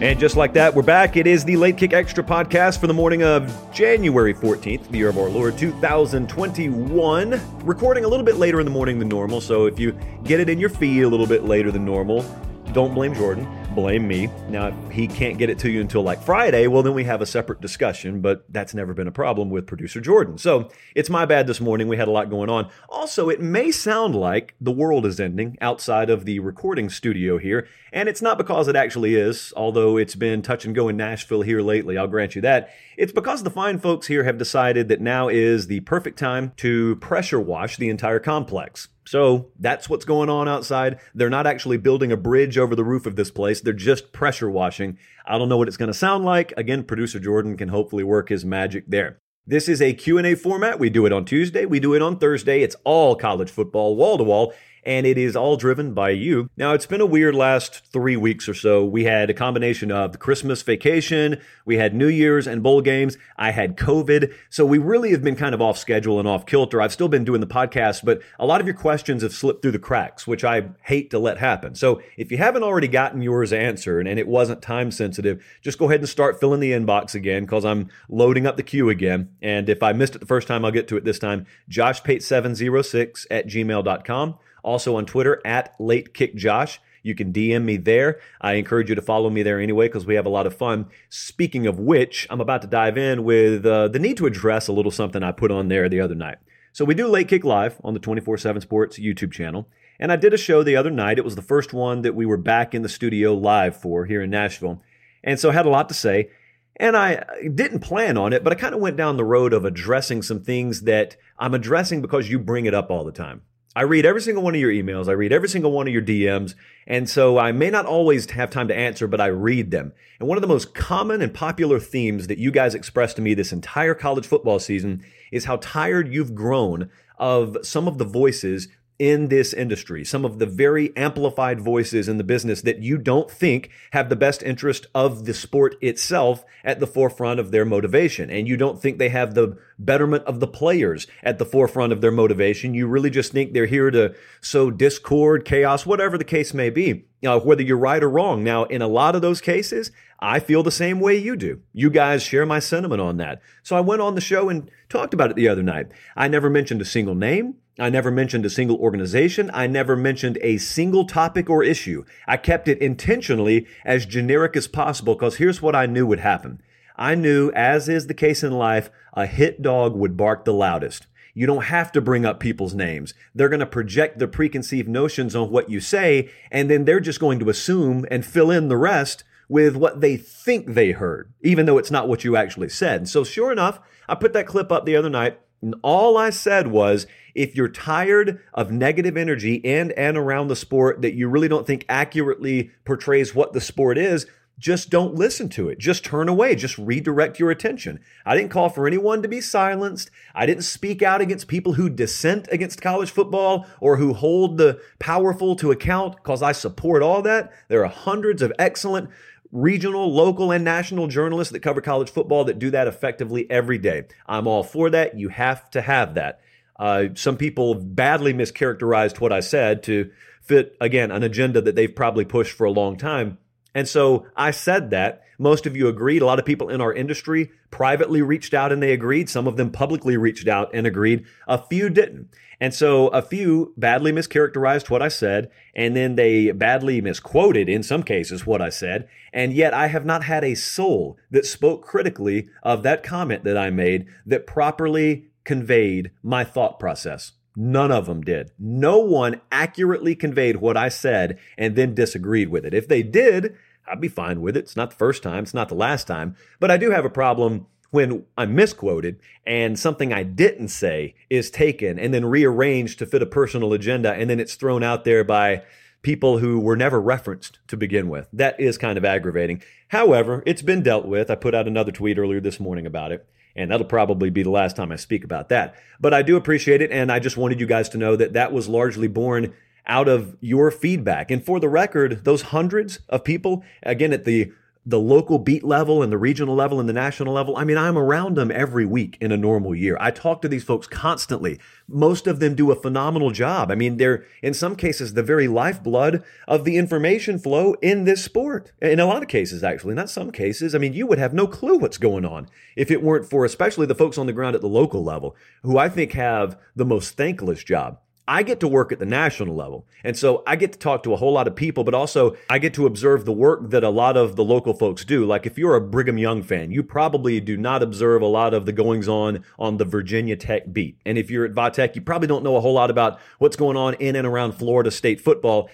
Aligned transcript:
And 0.00 0.18
just 0.18 0.34
like 0.34 0.54
that, 0.54 0.74
we're 0.74 0.80
back. 0.80 1.18
It 1.18 1.26
is 1.26 1.44
the 1.44 1.58
Late 1.58 1.76
Kick 1.76 1.92
Extra 1.92 2.24
podcast 2.24 2.80
for 2.80 2.86
the 2.86 2.94
morning 2.94 3.22
of 3.22 3.54
January 3.70 4.32
14th, 4.32 4.88
the 4.88 4.96
year 4.96 5.10
of 5.10 5.18
our 5.18 5.28
Lord 5.28 5.58
2021. 5.58 7.40
Recording 7.66 8.06
a 8.06 8.08
little 8.08 8.24
bit 8.24 8.36
later 8.36 8.60
in 8.60 8.64
the 8.64 8.70
morning 8.70 8.98
than 8.98 9.08
normal, 9.08 9.42
so 9.42 9.66
if 9.66 9.78
you 9.78 9.92
get 10.24 10.40
it 10.40 10.48
in 10.48 10.58
your 10.58 10.70
feed 10.70 11.02
a 11.02 11.08
little 11.08 11.26
bit 11.26 11.44
later 11.44 11.70
than 11.70 11.84
normal, 11.84 12.24
don't 12.72 12.94
blame 12.94 13.12
Jordan 13.14 13.46
blame 13.74 14.06
me. 14.06 14.28
Now, 14.48 14.68
if 14.68 14.92
he 14.92 15.06
can't 15.06 15.38
get 15.38 15.50
it 15.50 15.58
to 15.60 15.70
you 15.70 15.80
until 15.80 16.02
like 16.02 16.22
Friday, 16.22 16.66
well, 16.66 16.82
then 16.82 16.94
we 16.94 17.04
have 17.04 17.22
a 17.22 17.26
separate 17.26 17.60
discussion, 17.60 18.20
but 18.20 18.44
that's 18.48 18.74
never 18.74 18.94
been 18.94 19.06
a 19.06 19.12
problem 19.12 19.50
with 19.50 19.66
producer 19.66 20.00
Jordan. 20.00 20.38
So 20.38 20.70
it's 20.94 21.10
my 21.10 21.24
bad 21.24 21.46
this 21.46 21.60
morning. 21.60 21.88
We 21.88 21.96
had 21.96 22.08
a 22.08 22.10
lot 22.10 22.30
going 22.30 22.50
on. 22.50 22.70
Also, 22.88 23.28
it 23.28 23.40
may 23.40 23.70
sound 23.70 24.14
like 24.14 24.54
the 24.60 24.72
world 24.72 25.06
is 25.06 25.20
ending 25.20 25.56
outside 25.60 26.10
of 26.10 26.24
the 26.24 26.40
recording 26.40 26.90
studio 26.90 27.38
here, 27.38 27.68
and 27.92 28.08
it's 28.08 28.22
not 28.22 28.38
because 28.38 28.68
it 28.68 28.76
actually 28.76 29.14
is, 29.14 29.52
although 29.56 29.96
it's 29.96 30.14
been 30.14 30.42
touch 30.42 30.64
and 30.64 30.74
go 30.74 30.88
in 30.88 30.96
Nashville 30.96 31.42
here 31.42 31.60
lately, 31.60 31.96
I'll 31.96 32.08
grant 32.08 32.34
you 32.34 32.42
that. 32.42 32.70
It's 32.96 33.12
because 33.12 33.42
the 33.42 33.50
fine 33.50 33.78
folks 33.78 34.06
here 34.08 34.24
have 34.24 34.38
decided 34.38 34.88
that 34.88 35.00
now 35.00 35.28
is 35.28 35.66
the 35.66 35.80
perfect 35.80 36.18
time 36.18 36.52
to 36.58 36.96
pressure 36.96 37.40
wash 37.40 37.76
the 37.76 37.88
entire 37.88 38.18
complex. 38.18 38.88
So 39.10 39.50
that's 39.58 39.88
what's 39.88 40.04
going 40.04 40.30
on 40.30 40.48
outside. 40.48 41.00
They're 41.16 41.28
not 41.28 41.44
actually 41.44 41.78
building 41.78 42.12
a 42.12 42.16
bridge 42.16 42.56
over 42.56 42.76
the 42.76 42.84
roof 42.84 43.06
of 43.06 43.16
this 43.16 43.32
place. 43.32 43.60
They're 43.60 43.72
just 43.72 44.12
pressure 44.12 44.48
washing. 44.48 44.98
I 45.26 45.36
don't 45.36 45.48
know 45.48 45.56
what 45.56 45.66
it's 45.66 45.76
going 45.76 45.90
to 45.90 45.98
sound 45.98 46.24
like. 46.24 46.52
Again, 46.56 46.84
producer 46.84 47.18
Jordan 47.18 47.56
can 47.56 47.70
hopefully 47.70 48.04
work 48.04 48.28
his 48.28 48.44
magic 48.44 48.84
there. 48.86 49.18
This 49.44 49.68
is 49.68 49.82
a 49.82 49.94
Q&A 49.94 50.36
format. 50.36 50.78
We 50.78 50.90
do 50.90 51.06
it 51.06 51.12
on 51.12 51.24
Tuesday, 51.24 51.64
we 51.64 51.80
do 51.80 51.94
it 51.94 52.02
on 52.02 52.20
Thursday. 52.20 52.62
It's 52.62 52.76
all 52.84 53.16
college 53.16 53.50
football 53.50 53.96
wall 53.96 54.16
to 54.16 54.22
wall 54.22 54.54
and 54.84 55.06
it 55.06 55.18
is 55.18 55.36
all 55.36 55.56
driven 55.56 55.94
by 55.94 56.10
you. 56.10 56.48
Now, 56.56 56.72
it's 56.72 56.86
been 56.86 57.00
a 57.00 57.06
weird 57.06 57.34
last 57.34 57.84
three 57.92 58.16
weeks 58.16 58.48
or 58.48 58.54
so. 58.54 58.84
We 58.84 59.04
had 59.04 59.30
a 59.30 59.34
combination 59.34 59.90
of 59.90 60.18
Christmas 60.18 60.62
vacation, 60.62 61.40
we 61.64 61.76
had 61.76 61.94
New 61.94 62.08
Year's 62.08 62.46
and 62.46 62.62
bowl 62.62 62.80
games, 62.80 63.16
I 63.36 63.50
had 63.52 63.76
COVID. 63.76 64.32
So 64.48 64.64
we 64.64 64.78
really 64.78 65.10
have 65.12 65.22
been 65.22 65.36
kind 65.36 65.54
of 65.54 65.60
off 65.60 65.78
schedule 65.78 66.18
and 66.18 66.28
off 66.28 66.46
kilter. 66.46 66.80
I've 66.80 66.92
still 66.92 67.08
been 67.08 67.24
doing 67.24 67.40
the 67.40 67.46
podcast, 67.46 68.04
but 68.04 68.20
a 68.38 68.46
lot 68.46 68.60
of 68.60 68.66
your 68.66 68.76
questions 68.76 69.22
have 69.22 69.32
slipped 69.32 69.62
through 69.62 69.72
the 69.72 69.78
cracks, 69.78 70.26
which 70.26 70.44
I 70.44 70.70
hate 70.82 71.10
to 71.10 71.18
let 71.18 71.38
happen. 71.38 71.74
So 71.74 72.02
if 72.16 72.30
you 72.30 72.38
haven't 72.38 72.62
already 72.62 72.88
gotten 72.88 73.22
yours 73.22 73.52
answered 73.52 74.06
and 74.06 74.18
it 74.18 74.26
wasn't 74.26 74.62
time 74.62 74.90
sensitive, 74.90 75.44
just 75.62 75.78
go 75.78 75.86
ahead 75.86 76.00
and 76.00 76.08
start 76.08 76.40
filling 76.40 76.60
the 76.60 76.72
inbox 76.72 77.14
again 77.14 77.44
because 77.44 77.64
I'm 77.64 77.88
loading 78.08 78.46
up 78.46 78.56
the 78.56 78.62
queue 78.62 78.90
again. 78.90 79.30
And 79.42 79.68
if 79.68 79.82
I 79.82 79.92
missed 79.92 80.14
it 80.14 80.18
the 80.18 80.26
first 80.26 80.48
time, 80.48 80.64
I'll 80.64 80.70
get 80.70 80.88
to 80.88 80.96
it 80.96 81.04
this 81.04 81.18
time. 81.18 81.46
JoshPate706 81.70 83.26
at 83.30 83.46
gmail.com. 83.46 84.38
Also 84.62 84.96
on 84.96 85.06
Twitter 85.06 85.40
at 85.44 85.74
Late 85.78 86.14
Kick 86.14 86.34
Josh. 86.34 86.80
You 87.02 87.14
can 87.14 87.32
DM 87.32 87.64
me 87.64 87.76
there. 87.76 88.20
I 88.40 88.54
encourage 88.54 88.88
you 88.90 88.94
to 88.94 89.02
follow 89.02 89.30
me 89.30 89.42
there 89.42 89.60
anyway 89.60 89.88
because 89.88 90.06
we 90.06 90.16
have 90.16 90.26
a 90.26 90.30
lot 90.30 90.46
of 90.46 90.56
fun. 90.56 90.86
Speaking 91.08 91.66
of 91.66 91.78
which, 91.78 92.26
I'm 92.28 92.40
about 92.40 92.62
to 92.62 92.68
dive 92.68 92.98
in 92.98 93.24
with 93.24 93.64
uh, 93.64 93.88
the 93.88 93.98
need 93.98 94.18
to 94.18 94.26
address 94.26 94.68
a 94.68 94.72
little 94.72 94.90
something 94.90 95.22
I 95.22 95.32
put 95.32 95.50
on 95.50 95.68
there 95.68 95.88
the 95.88 96.00
other 96.00 96.14
night. 96.14 96.38
So 96.72 96.84
we 96.84 96.94
do 96.94 97.08
Late 97.08 97.28
Kick 97.28 97.44
Live 97.44 97.80
on 97.82 97.94
the 97.94 98.00
24 98.00 98.38
7 98.38 98.60
Sports 98.62 98.98
YouTube 98.98 99.32
channel. 99.32 99.68
And 99.98 100.10
I 100.10 100.16
did 100.16 100.32
a 100.32 100.38
show 100.38 100.62
the 100.62 100.76
other 100.76 100.90
night. 100.90 101.18
It 101.18 101.24
was 101.24 101.36
the 101.36 101.42
first 101.42 101.72
one 101.72 102.02
that 102.02 102.14
we 102.14 102.24
were 102.24 102.38
back 102.38 102.74
in 102.74 102.82
the 102.82 102.88
studio 102.88 103.34
live 103.34 103.76
for 103.76 104.06
here 104.06 104.22
in 104.22 104.30
Nashville. 104.30 104.82
And 105.22 105.38
so 105.38 105.50
I 105.50 105.52
had 105.52 105.66
a 105.66 105.70
lot 105.70 105.88
to 105.88 105.94
say. 105.94 106.30
And 106.76 106.96
I 106.96 107.24
didn't 107.54 107.80
plan 107.80 108.16
on 108.16 108.32
it, 108.32 108.42
but 108.42 108.54
I 108.54 108.56
kind 108.56 108.74
of 108.74 108.80
went 108.80 108.96
down 108.96 109.18
the 109.18 109.24
road 109.24 109.52
of 109.52 109.66
addressing 109.66 110.22
some 110.22 110.40
things 110.40 110.82
that 110.82 111.16
I'm 111.38 111.52
addressing 111.52 112.00
because 112.00 112.30
you 112.30 112.38
bring 112.38 112.64
it 112.64 112.72
up 112.72 112.90
all 112.90 113.04
the 113.04 113.12
time. 113.12 113.42
I 113.80 113.84
read 113.84 114.04
every 114.04 114.20
single 114.20 114.42
one 114.42 114.54
of 114.54 114.60
your 114.60 114.70
emails. 114.70 115.08
I 115.08 115.12
read 115.12 115.32
every 115.32 115.48
single 115.48 115.72
one 115.72 115.86
of 115.86 115.92
your 115.94 116.02
DMs. 116.02 116.54
And 116.86 117.08
so 117.08 117.38
I 117.38 117.50
may 117.52 117.70
not 117.70 117.86
always 117.86 118.30
have 118.32 118.50
time 118.50 118.68
to 118.68 118.76
answer, 118.76 119.06
but 119.06 119.22
I 119.22 119.28
read 119.28 119.70
them. 119.70 119.94
And 120.18 120.28
one 120.28 120.36
of 120.36 120.42
the 120.42 120.48
most 120.48 120.74
common 120.74 121.22
and 121.22 121.32
popular 121.32 121.80
themes 121.80 122.26
that 122.26 122.36
you 122.36 122.50
guys 122.50 122.74
expressed 122.74 123.16
to 123.16 123.22
me 123.22 123.32
this 123.32 123.54
entire 123.54 123.94
college 123.94 124.26
football 124.26 124.58
season 124.58 125.02
is 125.32 125.46
how 125.46 125.56
tired 125.56 126.12
you've 126.12 126.34
grown 126.34 126.90
of 127.16 127.56
some 127.62 127.88
of 127.88 127.96
the 127.96 128.04
voices 128.04 128.68
in 129.00 129.28
this 129.28 129.54
industry, 129.54 130.04
some 130.04 130.26
of 130.26 130.38
the 130.38 130.44
very 130.44 130.94
amplified 130.94 131.58
voices 131.58 132.06
in 132.06 132.18
the 132.18 132.22
business 132.22 132.60
that 132.60 132.82
you 132.82 132.98
don't 132.98 133.30
think 133.30 133.70
have 133.92 134.10
the 134.10 134.14
best 134.14 134.42
interest 134.42 134.86
of 134.94 135.24
the 135.24 135.32
sport 135.32 135.74
itself 135.80 136.44
at 136.64 136.80
the 136.80 136.86
forefront 136.86 137.40
of 137.40 137.50
their 137.50 137.64
motivation. 137.64 138.28
And 138.28 138.46
you 138.46 138.58
don't 138.58 138.80
think 138.80 138.98
they 138.98 139.08
have 139.08 139.32
the 139.32 139.56
betterment 139.78 140.24
of 140.24 140.38
the 140.38 140.46
players 140.46 141.06
at 141.22 141.38
the 141.38 141.46
forefront 141.46 141.94
of 141.94 142.02
their 142.02 142.10
motivation. 142.10 142.74
You 142.74 142.88
really 142.88 143.08
just 143.08 143.32
think 143.32 143.54
they're 143.54 143.64
here 143.64 143.90
to 143.90 144.14
sow 144.42 144.70
discord, 144.70 145.46
chaos, 145.46 145.86
whatever 145.86 146.18
the 146.18 146.22
case 146.22 146.52
may 146.52 146.68
be, 146.68 147.06
uh, 147.24 147.40
whether 147.40 147.62
you're 147.62 147.78
right 147.78 148.02
or 148.02 148.10
wrong. 148.10 148.44
Now, 148.44 148.64
in 148.64 148.82
a 148.82 148.86
lot 148.86 149.16
of 149.16 149.22
those 149.22 149.40
cases, 149.40 149.90
I 150.20 150.40
feel 150.40 150.62
the 150.62 150.70
same 150.70 151.00
way 151.00 151.16
you 151.16 151.36
do. 151.36 151.62
You 151.72 151.88
guys 151.88 152.22
share 152.22 152.44
my 152.44 152.58
sentiment 152.58 153.00
on 153.00 153.16
that. 153.16 153.40
So 153.62 153.76
I 153.76 153.80
went 153.80 154.02
on 154.02 154.14
the 154.14 154.20
show 154.20 154.50
and 154.50 154.70
talked 154.90 155.14
about 155.14 155.30
it 155.30 155.36
the 155.36 155.48
other 155.48 155.62
night. 155.62 155.86
I 156.14 156.28
never 156.28 156.50
mentioned 156.50 156.82
a 156.82 156.84
single 156.84 157.14
name. 157.14 157.54
I 157.80 157.90
never 157.90 158.10
mentioned 158.10 158.44
a 158.44 158.50
single 158.50 158.76
organization. 158.76 159.50
I 159.54 159.66
never 159.66 159.96
mentioned 159.96 160.38
a 160.42 160.58
single 160.58 161.04
topic 161.04 161.48
or 161.48 161.62
issue. 161.62 162.04
I 162.26 162.36
kept 162.36 162.68
it 162.68 162.78
intentionally 162.78 163.66
as 163.84 164.06
generic 164.06 164.56
as 164.56 164.68
possible 164.68 165.14
because 165.14 165.36
here's 165.36 165.62
what 165.62 165.74
I 165.74 165.86
knew 165.86 166.06
would 166.06 166.20
happen. 166.20 166.60
I 166.96 167.14
knew, 167.14 167.50
as 167.52 167.88
is 167.88 168.06
the 168.06 168.14
case 168.14 168.42
in 168.42 168.52
life, 168.52 168.90
a 169.14 169.26
hit 169.26 169.62
dog 169.62 169.94
would 169.94 170.16
bark 170.16 170.44
the 170.44 170.52
loudest. 170.52 171.06
You 171.32 171.46
don't 171.46 171.64
have 171.64 171.90
to 171.92 172.00
bring 172.00 172.26
up 172.26 172.40
people's 172.40 172.74
names. 172.74 173.14
They're 173.34 173.48
going 173.48 173.60
to 173.60 173.66
project 173.66 174.18
their 174.18 174.28
preconceived 174.28 174.88
notions 174.88 175.34
on 175.34 175.50
what 175.50 175.70
you 175.70 175.80
say, 175.80 176.28
and 176.50 176.68
then 176.68 176.84
they're 176.84 177.00
just 177.00 177.20
going 177.20 177.38
to 177.38 177.48
assume 177.48 178.04
and 178.10 178.26
fill 178.26 178.50
in 178.50 178.68
the 178.68 178.76
rest 178.76 179.24
with 179.48 179.76
what 179.76 180.00
they 180.00 180.16
think 180.16 180.74
they 180.74 180.92
heard, 180.92 181.32
even 181.40 181.66
though 181.66 181.78
it's 181.78 181.90
not 181.90 182.08
what 182.08 182.24
you 182.24 182.36
actually 182.36 182.68
said. 182.68 183.00
And 183.00 183.08
So, 183.08 183.24
sure 183.24 183.50
enough, 183.50 183.80
I 184.08 184.14
put 184.14 184.32
that 184.34 184.46
clip 184.46 184.70
up 184.70 184.84
the 184.84 184.96
other 184.96 185.10
night. 185.10 185.40
And 185.62 185.74
all 185.82 186.16
I 186.16 186.30
said 186.30 186.68
was 186.68 187.06
if 187.42 187.54
you're 187.54 187.68
tired 187.68 188.40
of 188.54 188.70
negative 188.70 189.16
energy 189.16 189.54
in 189.54 189.90
and 189.92 190.16
around 190.16 190.48
the 190.48 190.56
sport 190.56 191.02
that 191.02 191.14
you 191.14 191.28
really 191.28 191.48
don't 191.48 191.66
think 191.66 191.84
accurately 191.88 192.70
portrays 192.84 193.34
what 193.34 193.52
the 193.52 193.60
sport 193.60 193.98
is, 193.98 194.26
just 194.60 194.90
don't 194.90 195.14
listen 195.14 195.48
to 195.48 195.70
it. 195.70 195.78
Just 195.78 196.04
turn 196.04 196.28
away. 196.28 196.54
Just 196.54 196.76
redirect 196.76 197.40
your 197.40 197.50
attention. 197.50 197.98
I 198.26 198.36
didn't 198.36 198.50
call 198.50 198.68
for 198.68 198.86
anyone 198.86 199.22
to 199.22 199.28
be 199.28 199.40
silenced. 199.40 200.10
I 200.34 200.44
didn't 200.44 200.64
speak 200.64 201.02
out 201.02 201.22
against 201.22 201.48
people 201.48 201.72
who 201.72 201.88
dissent 201.88 202.46
against 202.52 202.82
college 202.82 203.10
football 203.10 203.66
or 203.80 203.96
who 203.96 204.12
hold 204.12 204.58
the 204.58 204.78
powerful 204.98 205.56
to 205.56 205.70
account 205.70 206.16
because 206.16 206.42
I 206.42 206.52
support 206.52 207.02
all 207.02 207.22
that. 207.22 207.50
There 207.68 207.82
are 207.82 207.88
hundreds 207.88 208.42
of 208.42 208.52
excellent 208.58 209.08
regional, 209.50 210.12
local, 210.12 210.52
and 210.52 210.62
national 210.62 211.08
journalists 211.08 211.52
that 211.52 211.60
cover 211.60 211.80
college 211.80 212.10
football 212.10 212.44
that 212.44 212.58
do 212.58 212.70
that 212.70 212.86
effectively 212.86 213.50
every 213.50 213.78
day. 213.78 214.04
I'm 214.26 214.46
all 214.46 214.62
for 214.62 214.90
that. 214.90 215.18
You 215.18 215.30
have 215.30 215.70
to 215.70 215.80
have 215.80 216.14
that. 216.14 216.40
Uh, 216.80 217.08
some 217.14 217.36
people 217.36 217.74
badly 217.74 218.32
mischaracterized 218.32 219.20
what 219.20 219.32
I 219.32 219.40
said 219.40 219.82
to 219.84 220.10
fit, 220.40 220.76
again, 220.80 221.10
an 221.10 221.22
agenda 221.22 221.60
that 221.60 221.76
they've 221.76 221.94
probably 221.94 222.24
pushed 222.24 222.56
for 222.56 222.64
a 222.64 222.72
long 222.72 222.96
time. 222.96 223.36
And 223.74 223.86
so 223.86 224.26
I 224.34 224.50
said 224.50 224.90
that. 224.90 225.22
Most 225.38 225.64
of 225.64 225.76
you 225.76 225.88
agreed. 225.88 226.22
A 226.22 226.26
lot 226.26 226.38
of 226.38 226.44
people 226.44 226.68
in 226.68 226.80
our 226.80 226.92
industry 226.92 227.50
privately 227.70 228.20
reached 228.20 228.52
out 228.52 228.72
and 228.72 228.82
they 228.82 228.92
agreed. 228.92 229.30
Some 229.30 229.46
of 229.46 229.56
them 229.56 229.70
publicly 229.70 230.16
reached 230.16 230.48
out 230.48 230.70
and 230.74 230.86
agreed. 230.86 231.24
A 231.46 231.56
few 231.58 231.88
didn't. 231.88 232.28
And 232.60 232.74
so 232.74 233.08
a 233.08 233.22
few 233.22 233.72
badly 233.78 234.12
mischaracterized 234.12 234.90
what 234.90 235.00
I 235.00 235.08
said, 235.08 235.50
and 235.74 235.96
then 235.96 236.16
they 236.16 236.52
badly 236.52 237.00
misquoted, 237.00 237.70
in 237.70 237.82
some 237.82 238.02
cases, 238.02 238.44
what 238.44 238.60
I 238.60 238.68
said. 238.68 239.08
And 239.32 239.54
yet 239.54 239.72
I 239.72 239.86
have 239.86 240.04
not 240.04 240.24
had 240.24 240.44
a 240.44 240.54
soul 240.54 241.16
that 241.30 241.46
spoke 241.46 241.82
critically 241.82 242.50
of 242.62 242.82
that 242.82 243.02
comment 243.02 243.44
that 243.44 243.56
I 243.56 243.70
made 243.70 244.06
that 244.26 244.46
properly 244.46 245.29
conveyed 245.50 246.12
my 246.22 246.44
thought 246.44 246.78
process. 246.78 247.32
None 247.56 247.90
of 247.90 248.06
them 248.06 248.20
did. 248.20 248.52
No 248.56 249.00
one 249.00 249.40
accurately 249.50 250.14
conveyed 250.14 250.58
what 250.58 250.76
I 250.76 250.88
said 250.88 251.40
and 251.58 251.74
then 251.74 251.92
disagreed 251.92 252.50
with 252.50 252.64
it. 252.64 252.72
If 252.72 252.86
they 252.86 253.02
did, 253.02 253.56
I'd 253.84 254.00
be 254.00 254.06
fine 254.06 254.42
with 254.42 254.56
it. 254.56 254.60
It's 254.60 254.76
not 254.76 254.90
the 254.90 254.96
first 254.96 255.24
time, 255.24 255.42
it's 255.42 255.52
not 255.52 255.68
the 255.68 255.74
last 255.74 256.06
time. 256.06 256.36
But 256.60 256.70
I 256.70 256.76
do 256.76 256.92
have 256.92 257.04
a 257.04 257.10
problem 257.10 257.66
when 257.90 258.26
I'm 258.38 258.54
misquoted 258.54 259.18
and 259.44 259.76
something 259.76 260.12
I 260.12 260.22
didn't 260.22 260.68
say 260.68 261.16
is 261.28 261.50
taken 261.50 261.98
and 261.98 262.14
then 262.14 262.26
rearranged 262.26 263.00
to 263.00 263.06
fit 263.06 263.20
a 263.20 263.26
personal 263.26 263.72
agenda 263.72 264.12
and 264.12 264.30
then 264.30 264.38
it's 264.38 264.54
thrown 264.54 264.84
out 264.84 265.02
there 265.04 265.24
by 265.24 265.64
people 266.02 266.38
who 266.38 266.60
were 266.60 266.76
never 266.76 267.00
referenced 267.00 267.58
to 267.66 267.76
begin 267.76 268.08
with. 268.08 268.28
That 268.32 268.60
is 268.60 268.78
kind 268.78 268.96
of 268.96 269.04
aggravating. 269.04 269.64
However, 269.88 270.44
it's 270.46 270.62
been 270.62 270.84
dealt 270.84 271.06
with. 271.06 271.28
I 271.28 271.34
put 271.34 271.56
out 271.56 271.66
another 271.66 271.90
tweet 271.90 272.18
earlier 272.18 272.40
this 272.40 272.60
morning 272.60 272.86
about 272.86 273.10
it, 273.10 273.28
and 273.56 273.70
that'll 273.70 273.86
probably 273.86 274.30
be 274.30 274.42
the 274.42 274.50
last 274.50 274.76
time 274.76 274.92
I 274.92 274.96
speak 274.96 275.24
about 275.24 275.48
that. 275.48 275.74
But 276.00 276.14
I 276.14 276.22
do 276.22 276.36
appreciate 276.36 276.82
it, 276.82 276.90
and 276.90 277.10
I 277.10 277.18
just 277.18 277.36
wanted 277.36 277.60
you 277.60 277.66
guys 277.66 277.88
to 277.90 277.98
know 277.98 278.16
that 278.16 278.32
that 278.34 278.52
was 278.52 278.68
largely 278.68 279.08
born 279.08 279.52
out 279.86 280.08
of 280.08 280.36
your 280.40 280.70
feedback. 280.70 281.30
And 281.30 281.44
for 281.44 281.58
the 281.58 281.68
record, 281.68 282.24
those 282.24 282.42
hundreds 282.42 283.00
of 283.08 283.24
people, 283.24 283.64
again, 283.82 284.12
at 284.12 284.24
the 284.24 284.52
the 284.90 284.98
local 284.98 285.38
beat 285.38 285.62
level 285.62 286.02
and 286.02 286.10
the 286.10 286.18
regional 286.18 286.56
level 286.56 286.80
and 286.80 286.88
the 286.88 286.92
national 286.92 287.32
level. 287.32 287.56
I 287.56 287.62
mean, 287.62 287.78
I'm 287.78 287.96
around 287.96 288.36
them 288.36 288.50
every 288.50 288.84
week 288.84 289.16
in 289.20 289.30
a 289.30 289.36
normal 289.36 289.72
year. 289.72 289.96
I 290.00 290.10
talk 290.10 290.42
to 290.42 290.48
these 290.48 290.64
folks 290.64 290.88
constantly. 290.88 291.60
Most 291.88 292.26
of 292.26 292.40
them 292.40 292.56
do 292.56 292.72
a 292.72 292.80
phenomenal 292.80 293.30
job. 293.30 293.70
I 293.70 293.76
mean, 293.76 293.98
they're 293.98 294.24
in 294.42 294.52
some 294.52 294.74
cases 294.74 295.14
the 295.14 295.22
very 295.22 295.46
lifeblood 295.46 296.24
of 296.48 296.64
the 296.64 296.76
information 296.76 297.38
flow 297.38 297.74
in 297.74 298.04
this 298.04 298.24
sport. 298.24 298.72
In 298.82 298.98
a 298.98 299.06
lot 299.06 299.22
of 299.22 299.28
cases, 299.28 299.62
actually, 299.62 299.94
not 299.94 300.10
some 300.10 300.32
cases. 300.32 300.74
I 300.74 300.78
mean, 300.78 300.92
you 300.92 301.06
would 301.06 301.18
have 301.18 301.32
no 301.32 301.46
clue 301.46 301.78
what's 301.78 301.98
going 301.98 302.24
on 302.24 302.48
if 302.74 302.90
it 302.90 303.02
weren't 303.02 303.30
for 303.30 303.44
especially 303.44 303.86
the 303.86 303.94
folks 303.94 304.18
on 304.18 304.26
the 304.26 304.32
ground 304.32 304.56
at 304.56 304.60
the 304.60 304.66
local 304.68 305.04
level 305.04 305.36
who 305.62 305.78
I 305.78 305.88
think 305.88 306.12
have 306.12 306.58
the 306.74 306.84
most 306.84 307.16
thankless 307.16 307.62
job. 307.62 308.00
I 308.28 308.42
get 308.42 308.60
to 308.60 308.68
work 308.68 308.92
at 308.92 308.98
the 308.98 309.06
national 309.06 309.56
level. 309.56 309.86
And 310.04 310.16
so 310.16 310.42
I 310.46 310.56
get 310.56 310.72
to 310.72 310.78
talk 310.78 311.02
to 311.02 311.12
a 311.12 311.16
whole 311.16 311.32
lot 311.32 311.48
of 311.48 311.56
people, 311.56 311.82
but 311.82 311.94
also 311.94 312.36
I 312.48 312.58
get 312.58 312.74
to 312.74 312.86
observe 312.86 313.24
the 313.24 313.32
work 313.32 313.70
that 313.70 313.82
a 313.82 313.90
lot 313.90 314.16
of 314.16 314.36
the 314.36 314.44
local 314.44 314.72
folks 314.72 315.04
do. 315.04 315.24
Like 315.24 315.46
if 315.46 315.58
you're 315.58 315.74
a 315.74 315.80
Brigham 315.80 316.18
Young 316.18 316.42
fan, 316.42 316.70
you 316.70 316.82
probably 316.82 317.40
do 317.40 317.56
not 317.56 317.82
observe 317.82 318.22
a 318.22 318.26
lot 318.26 318.54
of 318.54 318.66
the 318.66 318.72
goings 318.72 319.08
on 319.08 319.44
on 319.58 319.78
the 319.78 319.84
Virginia 319.84 320.36
Tech 320.36 320.72
beat. 320.72 320.96
And 321.04 321.18
if 321.18 321.30
you're 321.30 321.44
at 321.44 321.52
Vatech, 321.52 321.96
you 321.96 322.02
probably 322.02 322.28
don't 322.28 322.44
know 322.44 322.56
a 322.56 322.60
whole 322.60 322.74
lot 322.74 322.90
about 322.90 323.18
what's 323.38 323.56
going 323.56 323.76
on 323.76 323.94
in 323.94 324.14
and 324.14 324.26
around 324.26 324.52
Florida 324.52 324.90
State 324.90 325.20
football. 325.20 325.68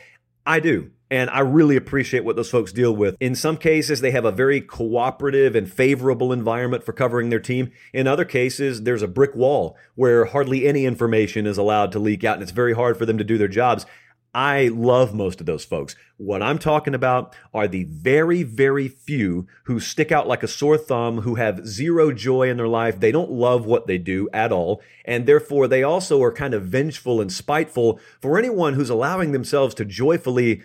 I 0.46 0.60
do. 0.60 0.93
And 1.11 1.31
I 1.31 1.41
really 1.41 1.76
appreciate 1.76 2.25
what 2.25 2.35
those 2.35 2.50
folks 2.50 2.73
deal 2.73 2.94
with. 2.94 3.17
In 3.20 3.37
some 3.37 3.56
cases, 3.56 4.00
they 4.00 4.11
have 4.11 4.25
a 4.25 4.32
very 4.32 4.61
cooperative 4.61 5.55
and 5.55 5.73
favorable 5.73 6.32
environment 6.32 6.82
for 6.82 6.93
covering 6.93 7.31
their 7.31 7.38
team. 7.38 7.70
In 7.93 8.08
other 8.08 8.25
cases, 8.25 8.82
there's 8.82 9.03
a 9.03 9.08
brick 9.08 9.35
wall 9.37 9.76
where 9.94 10.25
hardly 10.25 10.67
any 10.67 10.85
information 10.85 11.47
is 11.47 11.58
allowed 11.58 11.93
to 11.93 12.00
leak 12.00 12.25
out, 12.25 12.35
and 12.35 12.43
it's 12.43 12.50
very 12.50 12.75
hard 12.75 12.97
for 12.97 13.06
them 13.06 13.19
to 13.19 13.25
do 13.25 13.38
their 13.38 13.47
jobs. 13.47 13.87
I 14.35 14.69
love 14.69 15.14
most 15.14 15.41
of 15.41 15.47
those 15.47 15.64
folks. 15.64 15.97
What 16.19 16.43
I'm 16.43 16.58
talking 16.58 16.94
about 16.94 17.35
are 17.55 17.67
the 17.67 17.85
very, 17.85 18.43
very 18.43 18.87
few 18.87 19.47
who 19.64 19.81
stick 19.81 20.12
out 20.12 20.29
like 20.29 20.43
a 20.43 20.49
sore 20.49 20.76
thumb, 20.76 21.23
who 21.23 21.37
have 21.37 21.67
zero 21.67 22.12
joy 22.12 22.50
in 22.50 22.58
their 22.58 22.69
life. 22.69 23.00
They 23.00 23.12
don't 23.12 23.31
love 23.31 23.64
what 23.64 23.87
they 23.87 23.97
do 23.97 24.29
at 24.35 24.53
all. 24.53 24.82
And 25.06 25.25
therefore, 25.25 25.69
they 25.69 25.82
also 25.82 26.23
are 26.23 26.32
kind 26.32 26.53
of 26.53 26.64
vengeful 26.64 27.19
and 27.19 27.32
spiteful 27.32 27.99
for 28.20 28.38
anyone 28.38 28.75
who's 28.75 28.91
allowing 28.91 29.32
themselves 29.32 29.75
to 29.76 29.87
joyfully 29.87 30.62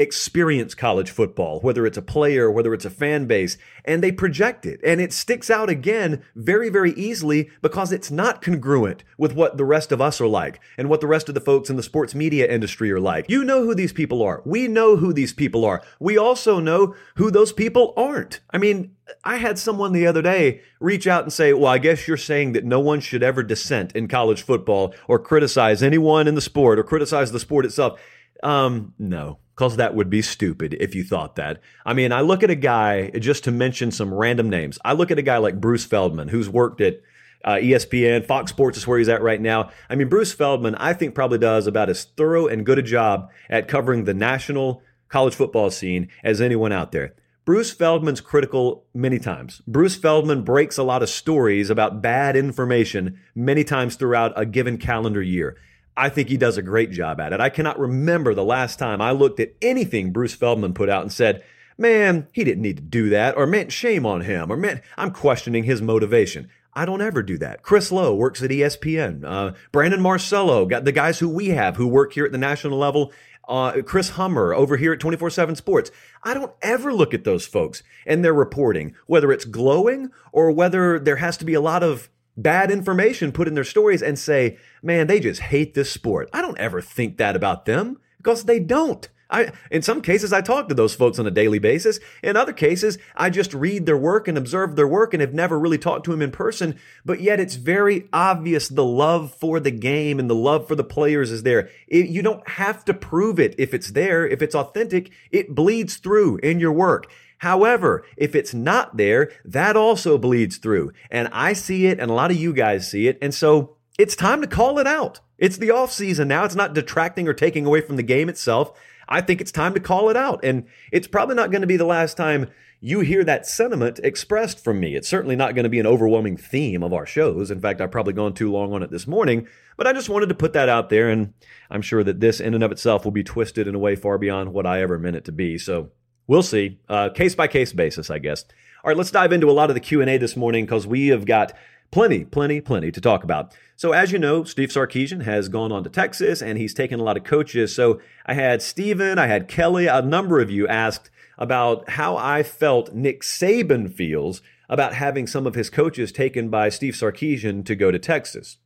experience 0.00 0.74
college 0.74 1.10
football, 1.10 1.60
whether 1.60 1.86
it's 1.86 1.98
a 1.98 2.02
player, 2.02 2.50
whether 2.50 2.72
it's 2.72 2.86
a 2.86 2.90
fan 2.90 3.26
base, 3.26 3.58
and 3.84 4.02
they 4.02 4.10
project 4.10 4.64
it. 4.64 4.80
And 4.82 4.98
it 4.98 5.12
sticks 5.12 5.50
out 5.50 5.68
again 5.68 6.22
very, 6.34 6.70
very 6.70 6.92
easily 6.92 7.50
because 7.60 7.92
it's 7.92 8.10
not 8.10 8.40
congruent 8.40 9.04
with 9.18 9.34
what 9.34 9.58
the 9.58 9.64
rest 9.64 9.92
of 9.92 10.00
us 10.00 10.18
are 10.18 10.26
like 10.26 10.58
and 10.78 10.88
what 10.88 11.02
the 11.02 11.06
rest 11.06 11.28
of 11.28 11.34
the 11.34 11.40
folks 11.40 11.68
in 11.68 11.76
the 11.76 11.82
sports 11.82 12.14
media 12.14 12.50
industry 12.50 12.90
are 12.90 12.98
like. 12.98 13.26
You 13.28 13.44
know 13.44 13.62
who 13.62 13.74
these 13.74 13.92
people 13.92 14.22
are. 14.22 14.42
We 14.46 14.68
know 14.68 14.96
who 14.96 15.12
these 15.12 15.34
people 15.34 15.66
are. 15.66 15.82
We 16.00 16.16
also 16.16 16.60
know 16.60 16.96
who 17.16 17.30
those 17.30 17.52
people 17.52 17.92
aren't. 17.94 18.40
I 18.50 18.56
mean, 18.56 18.96
I 19.22 19.36
had 19.36 19.58
someone 19.58 19.92
the 19.92 20.06
other 20.06 20.22
day 20.22 20.62
reach 20.80 21.06
out 21.06 21.24
and 21.24 21.32
say, 21.32 21.52
Well, 21.52 21.66
I 21.66 21.78
guess 21.78 22.08
you're 22.08 22.16
saying 22.16 22.52
that 22.52 22.64
no 22.64 22.80
one 22.80 23.00
should 23.00 23.22
ever 23.22 23.42
dissent 23.42 23.92
in 23.92 24.08
college 24.08 24.42
football 24.42 24.94
or 25.08 25.18
criticize 25.18 25.82
anyone 25.82 26.26
in 26.26 26.36
the 26.36 26.40
sport 26.40 26.78
or 26.78 26.84
criticize 26.84 27.32
the 27.32 27.40
sport 27.40 27.66
itself. 27.66 28.00
Um, 28.42 28.94
no, 28.98 29.38
because 29.60 29.76
that 29.76 29.94
would 29.94 30.08
be 30.08 30.22
stupid 30.22 30.74
if 30.80 30.94
you 30.94 31.04
thought 31.04 31.36
that. 31.36 31.60
I 31.84 31.92
mean, 31.92 32.12
I 32.12 32.22
look 32.22 32.42
at 32.42 32.48
a 32.48 32.54
guy, 32.54 33.10
just 33.10 33.44
to 33.44 33.50
mention 33.50 33.90
some 33.90 34.14
random 34.14 34.48
names, 34.48 34.78
I 34.86 34.94
look 34.94 35.10
at 35.10 35.18
a 35.18 35.22
guy 35.22 35.36
like 35.36 35.60
Bruce 35.60 35.84
Feldman, 35.84 36.28
who's 36.28 36.48
worked 36.48 36.80
at 36.80 37.02
uh, 37.44 37.56
ESPN, 37.56 38.24
Fox 38.24 38.50
Sports 38.50 38.78
is 38.78 38.86
where 38.86 38.98
he's 38.98 39.10
at 39.10 39.20
right 39.20 39.40
now. 39.40 39.70
I 39.90 39.96
mean, 39.96 40.08
Bruce 40.08 40.32
Feldman, 40.32 40.76
I 40.76 40.94
think 40.94 41.14
probably 41.14 41.36
does 41.36 41.66
about 41.66 41.90
as 41.90 42.04
thorough 42.04 42.46
and 42.46 42.64
good 42.64 42.78
a 42.78 42.82
job 42.82 43.28
at 43.50 43.68
covering 43.68 44.04
the 44.04 44.14
national 44.14 44.82
college 45.10 45.34
football 45.34 45.70
scene 45.70 46.08
as 46.24 46.40
anyone 46.40 46.72
out 46.72 46.92
there. 46.92 47.14
Bruce 47.44 47.70
Feldman's 47.70 48.22
critical 48.22 48.86
many 48.94 49.18
times. 49.18 49.60
Bruce 49.66 49.96
Feldman 49.96 50.42
breaks 50.42 50.78
a 50.78 50.82
lot 50.82 51.02
of 51.02 51.10
stories 51.10 51.68
about 51.68 52.00
bad 52.00 52.34
information 52.34 53.20
many 53.34 53.64
times 53.64 53.96
throughout 53.96 54.32
a 54.36 54.46
given 54.46 54.78
calendar 54.78 55.20
year. 55.20 55.58
I 56.00 56.08
think 56.08 56.30
he 56.30 56.38
does 56.38 56.56
a 56.56 56.62
great 56.62 56.90
job 56.90 57.20
at 57.20 57.34
it. 57.34 57.40
I 57.40 57.50
cannot 57.50 57.78
remember 57.78 58.32
the 58.32 58.42
last 58.42 58.78
time 58.78 59.02
I 59.02 59.10
looked 59.10 59.38
at 59.38 59.52
anything 59.60 60.12
Bruce 60.12 60.32
Feldman 60.32 60.72
put 60.72 60.88
out 60.88 61.02
and 61.02 61.12
said, 61.12 61.44
man, 61.76 62.26
he 62.32 62.42
didn't 62.42 62.62
need 62.62 62.78
to 62.78 62.82
do 62.82 63.10
that, 63.10 63.36
or 63.36 63.46
meant 63.46 63.70
shame 63.70 64.06
on 64.06 64.22
him, 64.22 64.50
or 64.50 64.56
man, 64.56 64.80
I'm 64.96 65.10
questioning 65.10 65.64
his 65.64 65.82
motivation. 65.82 66.48
I 66.72 66.86
don't 66.86 67.02
ever 67.02 67.22
do 67.22 67.36
that. 67.38 67.62
Chris 67.62 67.92
Low 67.92 68.14
works 68.14 68.42
at 68.42 68.50
ESPN. 68.50 69.24
Uh, 69.24 69.52
Brandon 69.72 70.00
Marcello, 70.00 70.64
got 70.64 70.86
the 70.86 70.92
guys 70.92 71.18
who 71.18 71.28
we 71.28 71.48
have 71.48 71.76
who 71.76 71.86
work 71.86 72.14
here 72.14 72.24
at 72.24 72.32
the 72.32 72.38
national 72.38 72.78
level. 72.78 73.12
Uh, 73.46 73.82
Chris 73.82 74.10
Hummer 74.10 74.54
over 74.54 74.78
here 74.78 74.94
at 74.94 75.00
24 75.00 75.28
7 75.28 75.54
Sports. 75.54 75.90
I 76.22 76.32
don't 76.32 76.52
ever 76.62 76.94
look 76.94 77.12
at 77.12 77.24
those 77.24 77.46
folks 77.46 77.82
and 78.06 78.24
their 78.24 78.32
reporting, 78.32 78.94
whether 79.06 79.30
it's 79.32 79.44
glowing 79.44 80.10
or 80.32 80.50
whether 80.50 80.98
there 80.98 81.16
has 81.16 81.36
to 81.38 81.44
be 81.44 81.54
a 81.54 81.60
lot 81.60 81.82
of 81.82 82.08
bad 82.36 82.70
information 82.70 83.32
put 83.32 83.48
in 83.48 83.54
their 83.54 83.64
stories 83.64 84.02
and 84.02 84.18
say, 84.18 84.56
man, 84.82 85.06
they 85.06 85.20
just 85.20 85.40
hate 85.40 85.74
this 85.74 85.90
sport. 85.90 86.28
I 86.32 86.42
don't 86.42 86.58
ever 86.58 86.80
think 86.80 87.16
that 87.16 87.36
about 87.36 87.64
them 87.64 87.98
because 88.18 88.44
they 88.44 88.60
don't. 88.60 89.08
I, 89.30 89.52
in 89.70 89.82
some 89.82 90.02
cases, 90.02 90.32
I 90.32 90.40
talk 90.40 90.68
to 90.68 90.74
those 90.74 90.94
folks 90.94 91.18
on 91.18 91.26
a 91.26 91.30
daily 91.30 91.58
basis. 91.58 92.00
In 92.22 92.36
other 92.36 92.52
cases, 92.52 92.98
I 93.14 93.30
just 93.30 93.54
read 93.54 93.86
their 93.86 93.96
work 93.96 94.26
and 94.26 94.36
observe 94.36 94.76
their 94.76 94.88
work 94.88 95.14
and 95.14 95.20
have 95.20 95.32
never 95.32 95.58
really 95.58 95.78
talked 95.78 96.04
to 96.06 96.10
them 96.10 96.22
in 96.22 96.32
person. 96.32 96.76
But 97.04 97.20
yet, 97.20 97.40
it's 97.40 97.54
very 97.54 98.08
obvious 98.12 98.68
the 98.68 98.84
love 98.84 99.32
for 99.34 99.60
the 99.60 99.70
game 99.70 100.18
and 100.18 100.28
the 100.28 100.34
love 100.34 100.66
for 100.66 100.74
the 100.74 100.84
players 100.84 101.30
is 101.30 101.44
there. 101.44 101.70
It, 101.86 102.08
you 102.08 102.22
don't 102.22 102.46
have 102.48 102.84
to 102.86 102.94
prove 102.94 103.38
it 103.38 103.54
if 103.58 103.72
it's 103.72 103.92
there. 103.92 104.26
If 104.26 104.42
it's 104.42 104.54
authentic, 104.54 105.10
it 105.30 105.54
bleeds 105.54 105.96
through 105.96 106.38
in 106.38 106.60
your 106.60 106.72
work. 106.72 107.10
However, 107.38 108.04
if 108.18 108.34
it's 108.34 108.52
not 108.52 108.98
there, 108.98 109.30
that 109.46 109.74
also 109.74 110.18
bleeds 110.18 110.58
through. 110.58 110.92
And 111.10 111.28
I 111.32 111.54
see 111.54 111.86
it 111.86 111.98
and 111.98 112.10
a 112.10 112.14
lot 112.14 112.30
of 112.30 112.36
you 112.36 112.52
guys 112.52 112.90
see 112.90 113.08
it. 113.08 113.16
And 113.22 113.34
so 113.34 113.76
it's 114.00 114.16
time 114.16 114.40
to 114.40 114.46
call 114.46 114.78
it 114.78 114.86
out. 114.86 115.20
It's 115.36 115.58
the 115.58 115.70
off 115.70 115.92
season 115.92 116.28
now. 116.28 116.44
It's 116.44 116.54
not 116.54 116.72
detracting 116.72 117.28
or 117.28 117.34
taking 117.34 117.66
away 117.66 117.82
from 117.82 117.96
the 117.96 118.02
game 118.02 118.30
itself. 118.30 118.72
I 119.06 119.20
think 119.20 119.42
it's 119.42 119.52
time 119.52 119.74
to 119.74 119.80
call 119.80 120.08
it 120.08 120.16
out. 120.16 120.40
And 120.42 120.64
it's 120.90 121.06
probably 121.06 121.34
not 121.34 121.50
going 121.50 121.60
to 121.60 121.66
be 121.66 121.76
the 121.76 121.84
last 121.84 122.16
time 122.16 122.48
you 122.80 123.00
hear 123.00 123.24
that 123.24 123.46
sentiment 123.46 124.00
expressed 124.02 124.64
from 124.64 124.80
me. 124.80 124.96
It's 124.96 125.08
certainly 125.08 125.36
not 125.36 125.54
going 125.54 125.64
to 125.64 125.68
be 125.68 125.80
an 125.80 125.86
overwhelming 125.86 126.38
theme 126.38 126.82
of 126.82 126.94
our 126.94 127.04
shows. 127.04 127.50
In 127.50 127.60
fact, 127.60 127.82
I've 127.82 127.90
probably 127.90 128.14
gone 128.14 128.32
too 128.32 128.50
long 128.50 128.72
on 128.72 128.82
it 128.82 128.90
this 128.90 129.06
morning, 129.06 129.46
but 129.76 129.86
I 129.86 129.92
just 129.92 130.08
wanted 130.08 130.30
to 130.30 130.34
put 130.34 130.54
that 130.54 130.70
out 130.70 130.88
there. 130.88 131.10
And 131.10 131.34
I'm 131.70 131.82
sure 131.82 132.02
that 132.02 132.20
this 132.20 132.40
in 132.40 132.54
and 132.54 132.64
of 132.64 132.72
itself 132.72 133.04
will 133.04 133.12
be 133.12 133.22
twisted 133.22 133.68
in 133.68 133.74
a 133.74 133.78
way 133.78 133.96
far 133.96 134.16
beyond 134.16 134.54
what 134.54 134.64
I 134.64 134.80
ever 134.80 134.98
meant 134.98 135.16
it 135.16 135.26
to 135.26 135.32
be. 135.32 135.58
So 135.58 135.90
We'll 136.30 136.44
see. 136.44 136.78
Uh, 136.88 137.08
case 137.08 137.34
by 137.34 137.48
case 137.48 137.72
basis, 137.72 138.08
I 138.08 138.20
guess. 138.20 138.44
All 138.84 138.88
right, 138.88 138.96
let's 138.96 139.10
dive 139.10 139.32
into 139.32 139.50
a 139.50 139.52
lot 139.52 139.68
of 139.68 139.74
the 139.74 139.80
Q&A 139.80 140.16
this 140.16 140.36
morning 140.36 140.64
because 140.64 140.86
we 140.86 141.08
have 141.08 141.26
got 141.26 141.52
plenty, 141.90 142.24
plenty, 142.24 142.60
plenty 142.60 142.90
to 142.92 143.00
talk 143.00 143.24
about. 143.24 143.54
So 143.76 143.92
as 143.92 144.12
you 144.12 144.18
know, 144.18 144.44
Steve 144.44 144.68
Sarkisian 144.68 145.22
has 145.22 145.48
gone 145.48 145.72
on 145.72 145.84
to 145.84 145.90
Texas 145.90 146.42
and 146.42 146.58
he's 146.58 146.74
taken 146.74 147.00
a 147.00 147.02
lot 147.02 147.16
of 147.16 147.24
coaches. 147.24 147.74
So 147.74 148.00
I 148.26 148.34
had 148.34 148.62
Steven, 148.62 149.18
I 149.18 149.26
had 149.26 149.48
Kelly, 149.48 149.86
a 149.86 150.02
number 150.02 150.40
of 150.40 150.50
you 150.50 150.68
asked 150.68 151.10
about 151.38 151.90
how 151.90 152.16
I 152.16 152.42
felt 152.42 152.92
Nick 152.94 153.22
Saban 153.22 153.92
feels 153.92 154.42
about 154.68 154.94
having 154.94 155.26
some 155.26 155.46
of 155.46 155.54
his 155.54 155.70
coaches 155.70 156.12
taken 156.12 156.48
by 156.48 156.68
Steve 156.68 156.94
Sarkisian 156.94 157.64
to 157.66 157.74
go 157.74 157.90
to 157.90 157.98
Texas. 157.98 158.58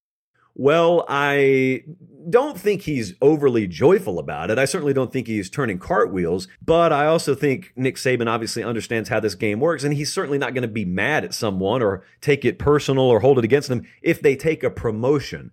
Well, 0.55 1.05
I 1.09 1.83
don't 2.31 2.59
think 2.59 2.83
he's 2.83 3.15
overly 3.21 3.67
joyful 3.67 4.19
about 4.19 4.51
it. 4.51 4.59
I 4.59 4.65
certainly 4.65 4.95
don't 4.95 5.13
think 5.13 5.27
he's 5.27 5.51
turning 5.51 5.79
cartwheels, 5.79 6.49
but 6.65 6.93
I 6.93 7.07
also 7.07 7.35
think 7.35 7.73
Nick 7.77 7.97
Saban 7.97 8.29
obviously 8.29 8.63
understands 8.63 9.09
how 9.09 9.21
this 9.21 9.35
game 9.35 9.61
works, 9.61 9.85
and 9.85 9.93
he's 9.95 10.13
certainly 10.13 10.39
not 10.39 10.55
going 10.55 10.63
to 10.63 10.69
be 10.69 10.85
mad 10.85 11.25
at 11.25 11.35
someone 11.35 11.83
or 11.83 12.05
take 12.21 12.45
it 12.45 12.59
personal 12.59 13.05
or 13.05 13.21
hold 13.21 13.39
it 13.39 13.45
against 13.45 13.69
them 13.69 13.87
if 14.03 14.23
they 14.23 14.37
take 14.37 14.63
a 14.63 14.71
promotion. 14.71 15.51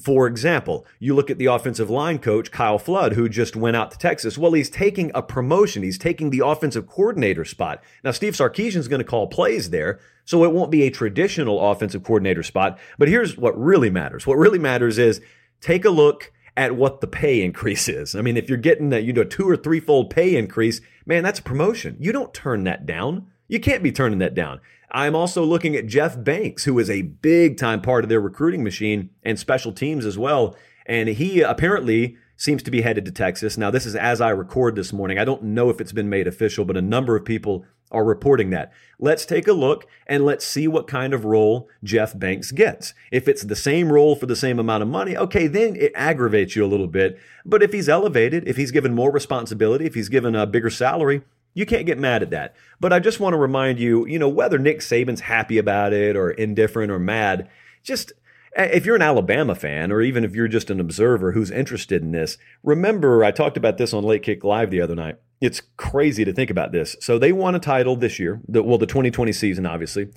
For 0.00 0.26
example, 0.26 0.86
you 0.98 1.14
look 1.14 1.30
at 1.30 1.38
the 1.38 1.46
offensive 1.46 1.90
line 1.90 2.18
coach, 2.18 2.50
Kyle 2.50 2.78
Flood, 2.78 3.12
who 3.12 3.28
just 3.28 3.56
went 3.56 3.76
out 3.76 3.90
to 3.90 3.98
Texas. 3.98 4.38
Well, 4.38 4.52
he's 4.52 4.70
taking 4.70 5.10
a 5.14 5.22
promotion. 5.22 5.82
He's 5.82 5.98
taking 5.98 6.30
the 6.30 6.42
offensive 6.44 6.86
coordinator 6.86 7.44
spot. 7.44 7.82
Now, 8.02 8.12
Steve 8.12 8.34
Sarkisian's 8.34 8.88
going 8.88 9.00
to 9.00 9.08
call 9.08 9.26
plays 9.26 9.70
there, 9.70 10.00
so 10.24 10.44
it 10.44 10.52
won't 10.52 10.70
be 10.70 10.82
a 10.82 10.90
traditional 10.90 11.70
offensive 11.70 12.02
coordinator 12.02 12.42
spot. 12.42 12.78
But 12.98 13.08
here's 13.08 13.36
what 13.36 13.58
really 13.58 13.90
matters. 13.90 14.26
What 14.26 14.38
really 14.38 14.58
matters 14.58 14.98
is 14.98 15.20
take 15.60 15.84
a 15.84 15.90
look 15.90 16.32
at 16.56 16.76
what 16.76 17.00
the 17.00 17.06
pay 17.06 17.42
increase 17.42 17.88
is. 17.88 18.14
I 18.14 18.20
mean, 18.20 18.36
if 18.36 18.48
you're 18.48 18.58
getting 18.58 18.92
a 18.92 18.98
you 18.98 19.12
know 19.12 19.24
two 19.24 19.48
or 19.48 19.56
threefold 19.56 20.10
pay 20.10 20.36
increase, 20.36 20.80
man, 21.06 21.22
that's 21.22 21.38
a 21.38 21.42
promotion. 21.42 21.96
You 21.98 22.12
don't 22.12 22.34
turn 22.34 22.64
that 22.64 22.86
down. 22.86 23.28
You 23.48 23.60
can't 23.60 23.82
be 23.82 23.92
turning 23.92 24.18
that 24.20 24.34
down. 24.34 24.60
I'm 24.92 25.16
also 25.16 25.42
looking 25.42 25.74
at 25.74 25.86
Jeff 25.86 26.22
Banks, 26.22 26.64
who 26.64 26.78
is 26.78 26.90
a 26.90 27.02
big 27.02 27.56
time 27.56 27.80
part 27.80 28.04
of 28.04 28.10
their 28.10 28.20
recruiting 28.20 28.62
machine 28.62 29.10
and 29.22 29.38
special 29.38 29.72
teams 29.72 30.04
as 30.04 30.18
well. 30.18 30.54
And 30.84 31.08
he 31.08 31.40
apparently 31.40 32.16
seems 32.36 32.62
to 32.64 32.70
be 32.70 32.82
headed 32.82 33.06
to 33.06 33.12
Texas. 33.12 33.56
Now, 33.56 33.70
this 33.70 33.86
is 33.86 33.96
as 33.96 34.20
I 34.20 34.30
record 34.30 34.76
this 34.76 34.92
morning. 34.92 35.18
I 35.18 35.24
don't 35.24 35.44
know 35.44 35.70
if 35.70 35.80
it's 35.80 35.92
been 35.92 36.10
made 36.10 36.26
official, 36.26 36.66
but 36.66 36.76
a 36.76 36.82
number 36.82 37.16
of 37.16 37.24
people 37.24 37.64
are 37.90 38.04
reporting 38.04 38.50
that. 38.50 38.72
Let's 38.98 39.24
take 39.24 39.46
a 39.48 39.52
look 39.52 39.86
and 40.06 40.24
let's 40.24 40.44
see 40.44 40.66
what 40.66 40.88
kind 40.88 41.14
of 41.14 41.24
role 41.24 41.68
Jeff 41.84 42.18
Banks 42.18 42.50
gets. 42.50 42.94
If 43.10 43.28
it's 43.28 43.42
the 43.42 43.56
same 43.56 43.92
role 43.92 44.16
for 44.16 44.26
the 44.26 44.36
same 44.36 44.58
amount 44.58 44.82
of 44.82 44.88
money, 44.88 45.16
okay, 45.16 45.46
then 45.46 45.76
it 45.76 45.92
aggravates 45.94 46.56
you 46.56 46.64
a 46.64 46.66
little 46.66 46.86
bit. 46.86 47.18
But 47.46 47.62
if 47.62 47.72
he's 47.72 47.88
elevated, 47.88 48.48
if 48.48 48.56
he's 48.56 48.70
given 48.70 48.94
more 48.94 49.12
responsibility, 49.12 49.86
if 49.86 49.94
he's 49.94 50.08
given 50.08 50.34
a 50.34 50.46
bigger 50.46 50.70
salary, 50.70 51.22
you 51.54 51.66
can't 51.66 51.86
get 51.86 51.98
mad 51.98 52.22
at 52.22 52.30
that. 52.30 52.54
But 52.80 52.92
I 52.92 52.98
just 52.98 53.20
want 53.20 53.34
to 53.34 53.38
remind 53.38 53.78
you, 53.78 54.06
you 54.06 54.18
know, 54.18 54.28
whether 54.28 54.58
Nick 54.58 54.80
Saban's 54.80 55.20
happy 55.20 55.58
about 55.58 55.92
it 55.92 56.16
or 56.16 56.30
indifferent 56.30 56.90
or 56.90 56.98
mad, 56.98 57.48
just 57.82 58.12
if 58.54 58.84
you're 58.84 58.96
an 58.96 59.02
Alabama 59.02 59.54
fan, 59.54 59.90
or 59.90 60.02
even 60.02 60.24
if 60.24 60.34
you're 60.34 60.48
just 60.48 60.70
an 60.70 60.80
observer 60.80 61.32
who's 61.32 61.50
interested 61.50 62.02
in 62.02 62.12
this, 62.12 62.36
remember 62.62 63.24
I 63.24 63.30
talked 63.30 63.56
about 63.56 63.78
this 63.78 63.94
on 63.94 64.04
Late 64.04 64.22
Kick 64.22 64.44
Live 64.44 64.70
the 64.70 64.80
other 64.80 64.94
night. 64.94 65.16
It's 65.40 65.62
crazy 65.76 66.24
to 66.24 66.32
think 66.32 66.50
about 66.50 66.72
this. 66.72 66.94
So 67.00 67.18
they 67.18 67.32
won 67.32 67.54
a 67.54 67.58
title 67.58 67.96
this 67.96 68.18
year, 68.18 68.40
the, 68.46 68.62
well, 68.62 68.78
the 68.78 68.86
2020 68.86 69.32
season, 69.32 69.66
obviously. 69.66 70.08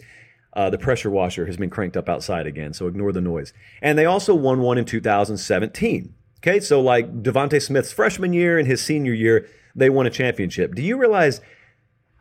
Uh, 0.54 0.70
the 0.70 0.78
pressure 0.78 1.10
washer 1.10 1.46
has 1.48 1.58
been 1.58 1.70
cranked 1.70 1.98
up 1.98 2.08
outside 2.08 2.48
again, 2.48 2.74
so 2.74 2.88
ignore 2.88 3.12
the 3.12 3.20
noise. 3.22 3.52
And 3.82 3.98
they 3.98 4.06
also 4.06 4.34
won 4.34 4.62
one 4.62 4.78
in 4.78 4.86
2017. 4.86 6.14
Okay, 6.40 6.60
so 6.60 6.80
like 6.80 7.24
DeVonta 7.24 7.62
Smith's 7.62 7.92
freshman 7.92 8.32
year 8.32 8.58
and 8.58 8.68
his 8.68 8.82
senior 8.82 9.14
year, 9.14 9.48
they 9.76 9.90
won 9.90 10.08
a 10.08 10.12
championship. 10.12 10.74
Do 10.74 10.82
you 10.82 10.98
realize 10.98 11.42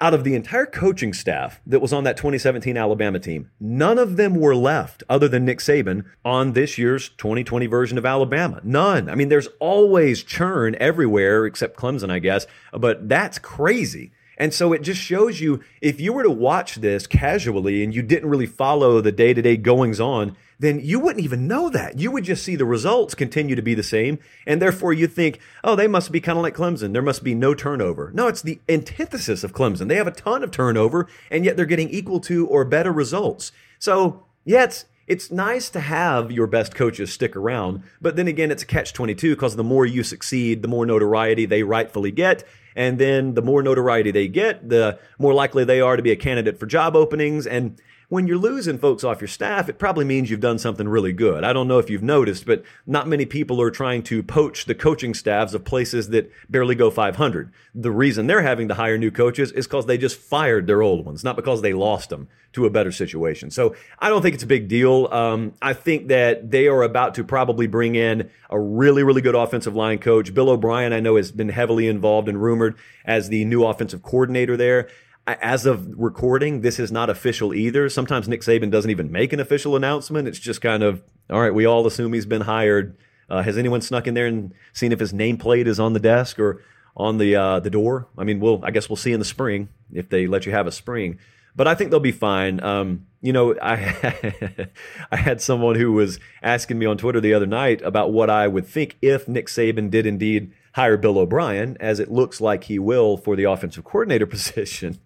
out 0.00 0.12
of 0.12 0.24
the 0.24 0.34
entire 0.34 0.66
coaching 0.66 1.12
staff 1.12 1.60
that 1.66 1.80
was 1.80 1.92
on 1.92 2.04
that 2.04 2.16
2017 2.16 2.76
Alabama 2.76 3.18
team, 3.18 3.50
none 3.60 3.98
of 3.98 4.16
them 4.16 4.34
were 4.34 4.56
left 4.56 5.02
other 5.08 5.28
than 5.28 5.44
Nick 5.44 5.60
Saban 5.60 6.04
on 6.24 6.52
this 6.52 6.76
year's 6.76 7.10
2020 7.10 7.66
version 7.66 7.96
of 7.96 8.04
Alabama. 8.04 8.60
None. 8.64 9.08
I 9.08 9.14
mean, 9.14 9.28
there's 9.28 9.48
always 9.60 10.22
churn 10.22 10.76
everywhere 10.80 11.46
except 11.46 11.78
Clemson, 11.78 12.10
I 12.10 12.18
guess, 12.18 12.46
but 12.72 13.08
that's 13.08 13.38
crazy. 13.38 14.12
And 14.38 14.52
so 14.52 14.72
it 14.72 14.82
just 14.82 15.00
shows 15.00 15.40
you 15.40 15.60
if 15.80 16.00
you 16.00 16.12
were 16.12 16.22
to 16.22 16.30
watch 16.30 16.76
this 16.76 17.06
casually 17.06 17.84
and 17.84 17.94
you 17.94 18.02
didn't 18.02 18.28
really 18.28 18.46
follow 18.46 19.00
the 19.00 19.12
day 19.12 19.34
to 19.34 19.42
day 19.42 19.56
goings 19.56 20.00
on, 20.00 20.36
then 20.58 20.80
you 20.80 20.98
wouldn't 20.98 21.24
even 21.24 21.46
know 21.46 21.68
that. 21.70 21.98
You 21.98 22.10
would 22.10 22.24
just 22.24 22.44
see 22.44 22.56
the 22.56 22.64
results 22.64 23.14
continue 23.14 23.54
to 23.54 23.62
be 23.62 23.74
the 23.74 23.82
same. 23.82 24.18
And 24.46 24.60
therefore 24.60 24.92
you 24.92 25.06
think, 25.06 25.40
oh, 25.62 25.76
they 25.76 25.88
must 25.88 26.12
be 26.12 26.20
kind 26.20 26.38
of 26.38 26.42
like 26.42 26.56
Clemson. 26.56 26.92
There 26.92 27.02
must 27.02 27.24
be 27.24 27.34
no 27.34 27.54
turnover. 27.54 28.10
No, 28.14 28.28
it's 28.28 28.42
the 28.42 28.60
antithesis 28.68 29.44
of 29.44 29.52
Clemson. 29.52 29.88
They 29.88 29.96
have 29.96 30.06
a 30.06 30.12
ton 30.12 30.42
of 30.42 30.50
turnover 30.50 31.08
and 31.30 31.44
yet 31.44 31.56
they're 31.56 31.66
getting 31.66 31.90
equal 31.90 32.20
to 32.20 32.46
or 32.46 32.64
better 32.64 32.92
results. 32.92 33.52
So 33.78 34.24
yeah, 34.44 34.64
it's, 34.64 34.86
it's 35.06 35.30
nice 35.30 35.68
to 35.70 35.80
have 35.80 36.32
your 36.32 36.46
best 36.46 36.74
coaches 36.74 37.12
stick 37.12 37.36
around, 37.36 37.82
but 38.00 38.16
then 38.16 38.26
again, 38.26 38.50
it's 38.50 38.62
a 38.62 38.66
catch 38.66 38.94
22 38.94 39.34
because 39.34 39.54
the 39.54 39.64
more 39.64 39.84
you 39.84 40.02
succeed, 40.02 40.62
the 40.62 40.68
more 40.68 40.86
notoriety 40.86 41.44
they 41.44 41.62
rightfully 41.62 42.10
get. 42.10 42.44
And 42.76 42.98
then 42.98 43.34
the 43.34 43.42
more 43.42 43.62
notoriety 43.62 44.10
they 44.10 44.28
get, 44.28 44.68
the 44.68 44.98
more 45.18 45.32
likely 45.34 45.64
they 45.64 45.80
are 45.80 45.96
to 45.96 46.02
be 46.02 46.10
a 46.10 46.16
candidate 46.16 46.58
for 46.58 46.66
job 46.66 46.96
openings. 46.96 47.46
And 47.46 47.80
when 48.08 48.26
you're 48.26 48.38
losing 48.38 48.78
folks 48.78 49.04
off 49.04 49.20
your 49.20 49.28
staff, 49.28 49.68
it 49.68 49.78
probably 49.78 50.04
means 50.04 50.30
you've 50.30 50.40
done 50.40 50.58
something 50.58 50.88
really 50.88 51.12
good. 51.12 51.44
I 51.44 51.52
don't 51.52 51.68
know 51.68 51.78
if 51.78 51.88
you've 51.88 52.02
noticed, 52.02 52.46
but 52.46 52.62
not 52.86 53.08
many 53.08 53.26
people 53.26 53.60
are 53.60 53.70
trying 53.70 54.02
to 54.04 54.22
poach 54.22 54.66
the 54.66 54.74
coaching 54.74 55.14
staffs 55.14 55.54
of 55.54 55.64
places 55.64 56.10
that 56.10 56.30
barely 56.48 56.74
go 56.74 56.90
500. 56.90 57.52
The 57.74 57.90
reason 57.90 58.26
they're 58.26 58.42
having 58.42 58.68
to 58.68 58.74
hire 58.74 58.98
new 58.98 59.10
coaches 59.10 59.52
is 59.52 59.66
because 59.66 59.86
they 59.86 59.98
just 59.98 60.18
fired 60.18 60.66
their 60.66 60.82
old 60.82 61.04
ones, 61.04 61.24
not 61.24 61.36
because 61.36 61.62
they 61.62 61.72
lost 61.72 62.10
them 62.10 62.28
to 62.52 62.66
a 62.66 62.70
better 62.70 62.92
situation. 62.92 63.50
So 63.50 63.74
I 63.98 64.08
don't 64.08 64.22
think 64.22 64.34
it's 64.34 64.44
a 64.44 64.48
big 64.48 64.68
deal. 64.68 65.08
Um, 65.10 65.54
I 65.60 65.72
think 65.72 66.08
that 66.08 66.50
they 66.50 66.68
are 66.68 66.82
about 66.82 67.14
to 67.16 67.24
probably 67.24 67.66
bring 67.66 67.96
in 67.96 68.30
a 68.48 68.58
really, 68.58 69.02
really 69.02 69.22
good 69.22 69.34
offensive 69.34 69.74
line 69.74 69.98
coach. 69.98 70.32
Bill 70.32 70.50
O'Brien, 70.50 70.92
I 70.92 71.00
know, 71.00 71.16
has 71.16 71.32
been 71.32 71.48
heavily 71.48 71.88
involved 71.88 72.28
and 72.28 72.40
rumored 72.40 72.76
as 73.04 73.28
the 73.28 73.44
new 73.44 73.64
offensive 73.64 74.02
coordinator 74.02 74.56
there 74.56 74.88
as 75.26 75.64
of 75.66 75.88
recording, 75.98 76.60
this 76.60 76.78
is 76.78 76.92
not 76.92 77.08
official 77.08 77.54
either. 77.54 77.88
Sometimes 77.88 78.28
Nick 78.28 78.42
Saban 78.42 78.70
doesn't 78.70 78.90
even 78.90 79.10
make 79.10 79.32
an 79.32 79.40
official 79.40 79.74
announcement. 79.74 80.28
It's 80.28 80.38
just 80.38 80.60
kind 80.60 80.82
of, 80.82 81.02
all 81.30 81.40
right, 81.40 81.54
we 81.54 81.64
all 81.64 81.86
assume 81.86 82.12
he's 82.12 82.26
been 82.26 82.42
hired. 82.42 82.96
Uh, 83.30 83.42
has 83.42 83.56
anyone 83.56 83.80
snuck 83.80 84.06
in 84.06 84.14
there 84.14 84.26
and 84.26 84.52
seen 84.74 84.92
if 84.92 85.00
his 85.00 85.12
nameplate 85.12 85.66
is 85.66 85.80
on 85.80 85.94
the 85.94 86.00
desk 86.00 86.38
or 86.38 86.62
on 86.96 87.16
the 87.16 87.34
uh, 87.34 87.60
the 87.60 87.70
door? 87.70 88.06
I 88.18 88.24
mean, 88.24 88.38
we'll 88.38 88.60
I 88.62 88.70
guess 88.70 88.88
we'll 88.88 88.96
see 88.96 89.12
in 89.12 89.18
the 89.18 89.24
spring 89.24 89.70
if 89.92 90.10
they 90.10 90.26
let 90.26 90.44
you 90.44 90.52
have 90.52 90.66
a 90.66 90.72
spring. 90.72 91.18
But 91.56 91.68
I 91.68 91.74
think 91.74 91.90
they'll 91.90 92.00
be 92.00 92.12
fine. 92.12 92.62
Um, 92.62 93.06
you 93.22 93.32
know, 93.32 93.54
I 93.62 94.68
I 95.10 95.16
had 95.16 95.40
someone 95.40 95.76
who 95.76 95.92
was 95.92 96.20
asking 96.42 96.78
me 96.78 96.84
on 96.84 96.98
Twitter 96.98 97.20
the 97.20 97.32
other 97.32 97.46
night 97.46 97.80
about 97.80 98.12
what 98.12 98.28
I 98.28 98.46
would 98.46 98.66
think 98.66 98.98
if 99.00 99.26
Nick 99.26 99.46
Saban 99.46 99.90
did 99.90 100.04
indeed 100.04 100.52
hire 100.74 100.96
Bill 100.96 101.18
O'Brien, 101.18 101.76
as 101.78 102.00
it 102.00 102.10
looks 102.10 102.40
like 102.40 102.64
he 102.64 102.78
will 102.78 103.16
for 103.16 103.36
the 103.36 103.44
offensive 103.44 103.84
coordinator 103.84 104.26
position. 104.26 104.98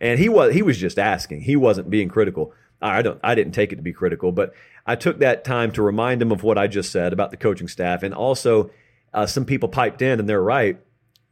And 0.00 0.18
he 0.18 0.28
was 0.28 0.54
he 0.54 0.62
was 0.62 0.78
just 0.78 0.98
asking. 0.98 1.42
He 1.42 1.56
wasn't 1.56 1.90
being 1.90 2.08
critical. 2.08 2.52
I 2.80 3.02
don't 3.02 3.20
I 3.22 3.34
didn't 3.34 3.52
take 3.52 3.72
it 3.72 3.76
to 3.76 3.82
be 3.82 3.92
critical, 3.92 4.32
but 4.32 4.52
I 4.86 4.94
took 4.94 5.18
that 5.18 5.44
time 5.44 5.72
to 5.72 5.82
remind 5.82 6.22
him 6.22 6.30
of 6.30 6.42
what 6.42 6.58
I 6.58 6.66
just 6.66 6.92
said 6.92 7.12
about 7.12 7.30
the 7.30 7.36
coaching 7.36 7.68
staff, 7.68 8.02
and 8.02 8.14
also 8.14 8.70
uh, 9.12 9.26
some 9.26 9.44
people 9.44 9.68
piped 9.68 10.02
in, 10.02 10.20
and 10.20 10.28
they're 10.28 10.42
right. 10.42 10.78